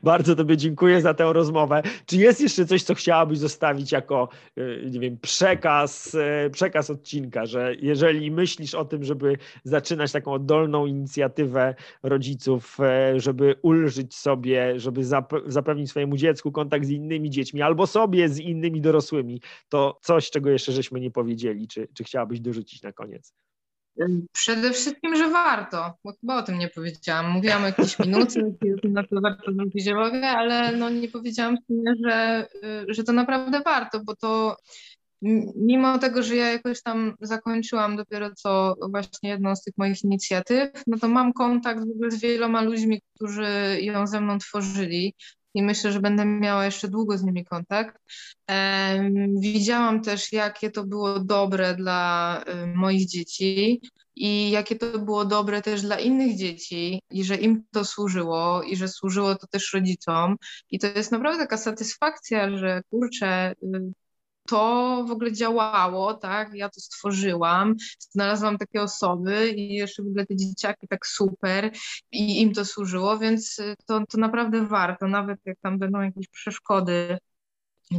[0.02, 1.82] Bardzo Tobie dziękuję za tę rozmowę.
[2.06, 7.46] Czy jest jeszcze coś, co chciałabyś zostawić jako, e, nie wiem, przekaz, e, przekaz odcinka,
[7.46, 14.80] że jeżeli myślisz o tym, żeby zaczynać taką oddolną inicjatywę rodziców, e, żeby ulżyć sobie,
[14.80, 15.04] żeby
[15.46, 20.50] zapewnić swojemu dziecku kontakt z innymi dziećmi albo sobie z innymi dorosłymi, to coś, czego
[20.50, 23.34] jeszcze żeśmy nie powiedzieli, czy, czy chciałabyś dorzucić na koniec?
[24.32, 27.30] Przede wszystkim, że warto, bo chyba o tym nie powiedziałam.
[27.30, 28.54] Mówiłam o jakiejś minuty,
[28.84, 32.46] na to warto zwrócić uwagę, ale no nie powiedziałam w sumie, że,
[32.88, 34.56] że to naprawdę warto, bo to
[35.56, 40.70] mimo tego, że ja jakoś tam zakończyłam dopiero co właśnie jedną z tych moich inicjatyw,
[40.86, 45.14] no to mam kontakt z wieloma ludźmi, którzy ją ze mną tworzyli
[45.54, 47.96] i myślę, że będę miała jeszcze długo z nimi kontakt.
[49.40, 53.80] Widziałam też, jakie to było dobre dla moich dzieci
[54.16, 58.76] i jakie to było dobre też dla innych dzieci i że im to służyło i
[58.76, 60.36] że służyło to też rodzicom.
[60.70, 63.92] I to jest naprawdę taka satysfakcja, że kurczę, y,
[64.48, 66.54] to w ogóle działało, tak?
[66.54, 71.70] Ja to stworzyłam, znalazłam takie osoby i jeszcze w ogóle te dzieciaki tak super
[72.12, 73.56] i im to służyło, więc
[73.86, 77.18] to, to naprawdę warto, nawet jak tam będą jakieś przeszkody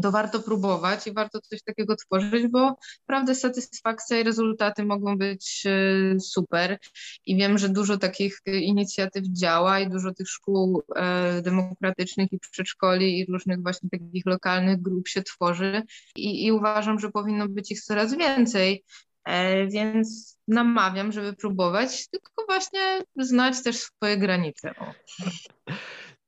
[0.02, 2.76] to warto próbować i warto coś takiego tworzyć, bo
[3.08, 6.78] naprawdę satysfakcja i rezultaty mogą być e, super.
[7.26, 13.20] I wiem, że dużo takich inicjatyw działa i dużo tych szkół e, demokratycznych i przedszkoli
[13.20, 15.82] i różnych właśnie takich lokalnych grup się tworzy
[16.16, 18.84] i, i uważam, że powinno być ich coraz więcej.
[19.26, 24.74] E, więc namawiam, żeby próbować, tylko właśnie znać też swoje granice.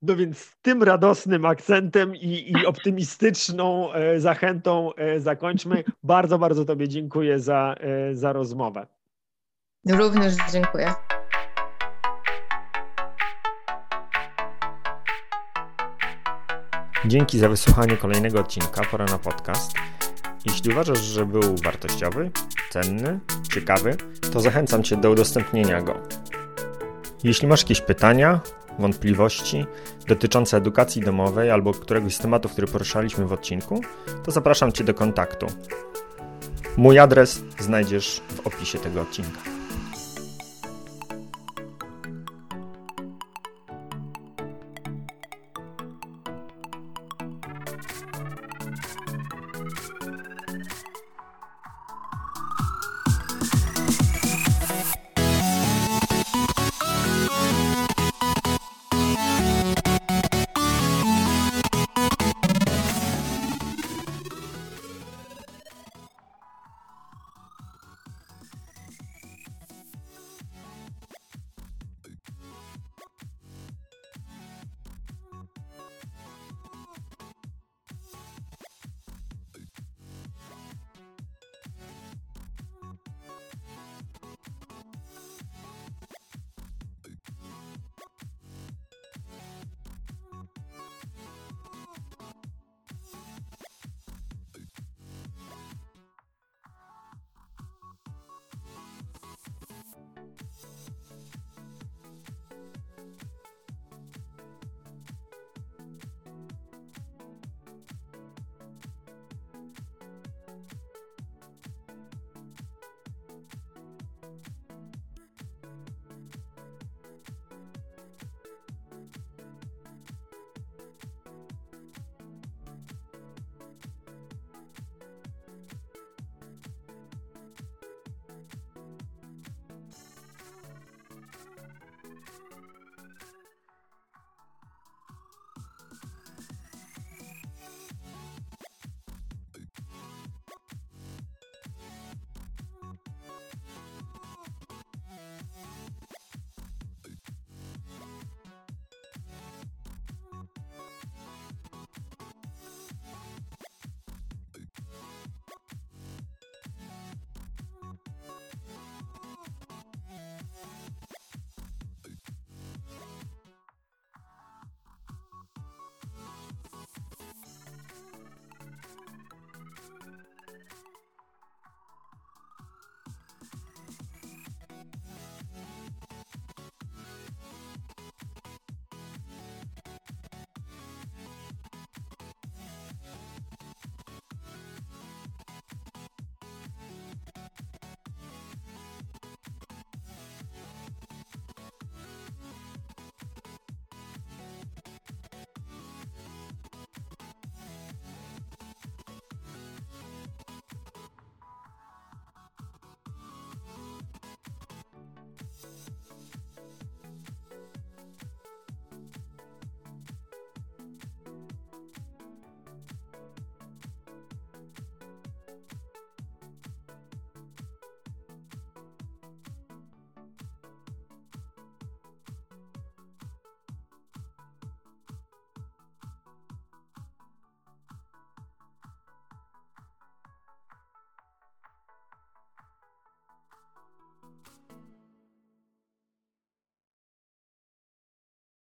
[0.08, 5.84] No więc tym radosnym akcentem i, i optymistyczną e, zachętą e, zakończmy.
[6.04, 8.88] Bardzo, bardzo Tobie dziękuję za, e, za rozmowę.
[9.90, 10.94] Również dziękuję.
[17.06, 19.74] Dzięki za wysłuchanie kolejnego odcinka Pora na podcast.
[20.46, 22.32] Jeśli uważasz, że był wartościowy,
[22.70, 23.20] cenny,
[23.54, 23.98] ciekawy,
[24.34, 25.94] to zachęcam Cię do udostępnienia go.
[27.26, 28.40] Jeśli masz jakieś pytania,
[28.80, 29.66] wątpliwości
[30.08, 33.82] dotyczące edukacji domowej albo któregoś z tematów, który poruszaliśmy w odcinku,
[34.24, 35.48] to zapraszam Cię do kontaktu.
[36.78, 39.55] Mój adres znajdziesz w opisie tego odcinka.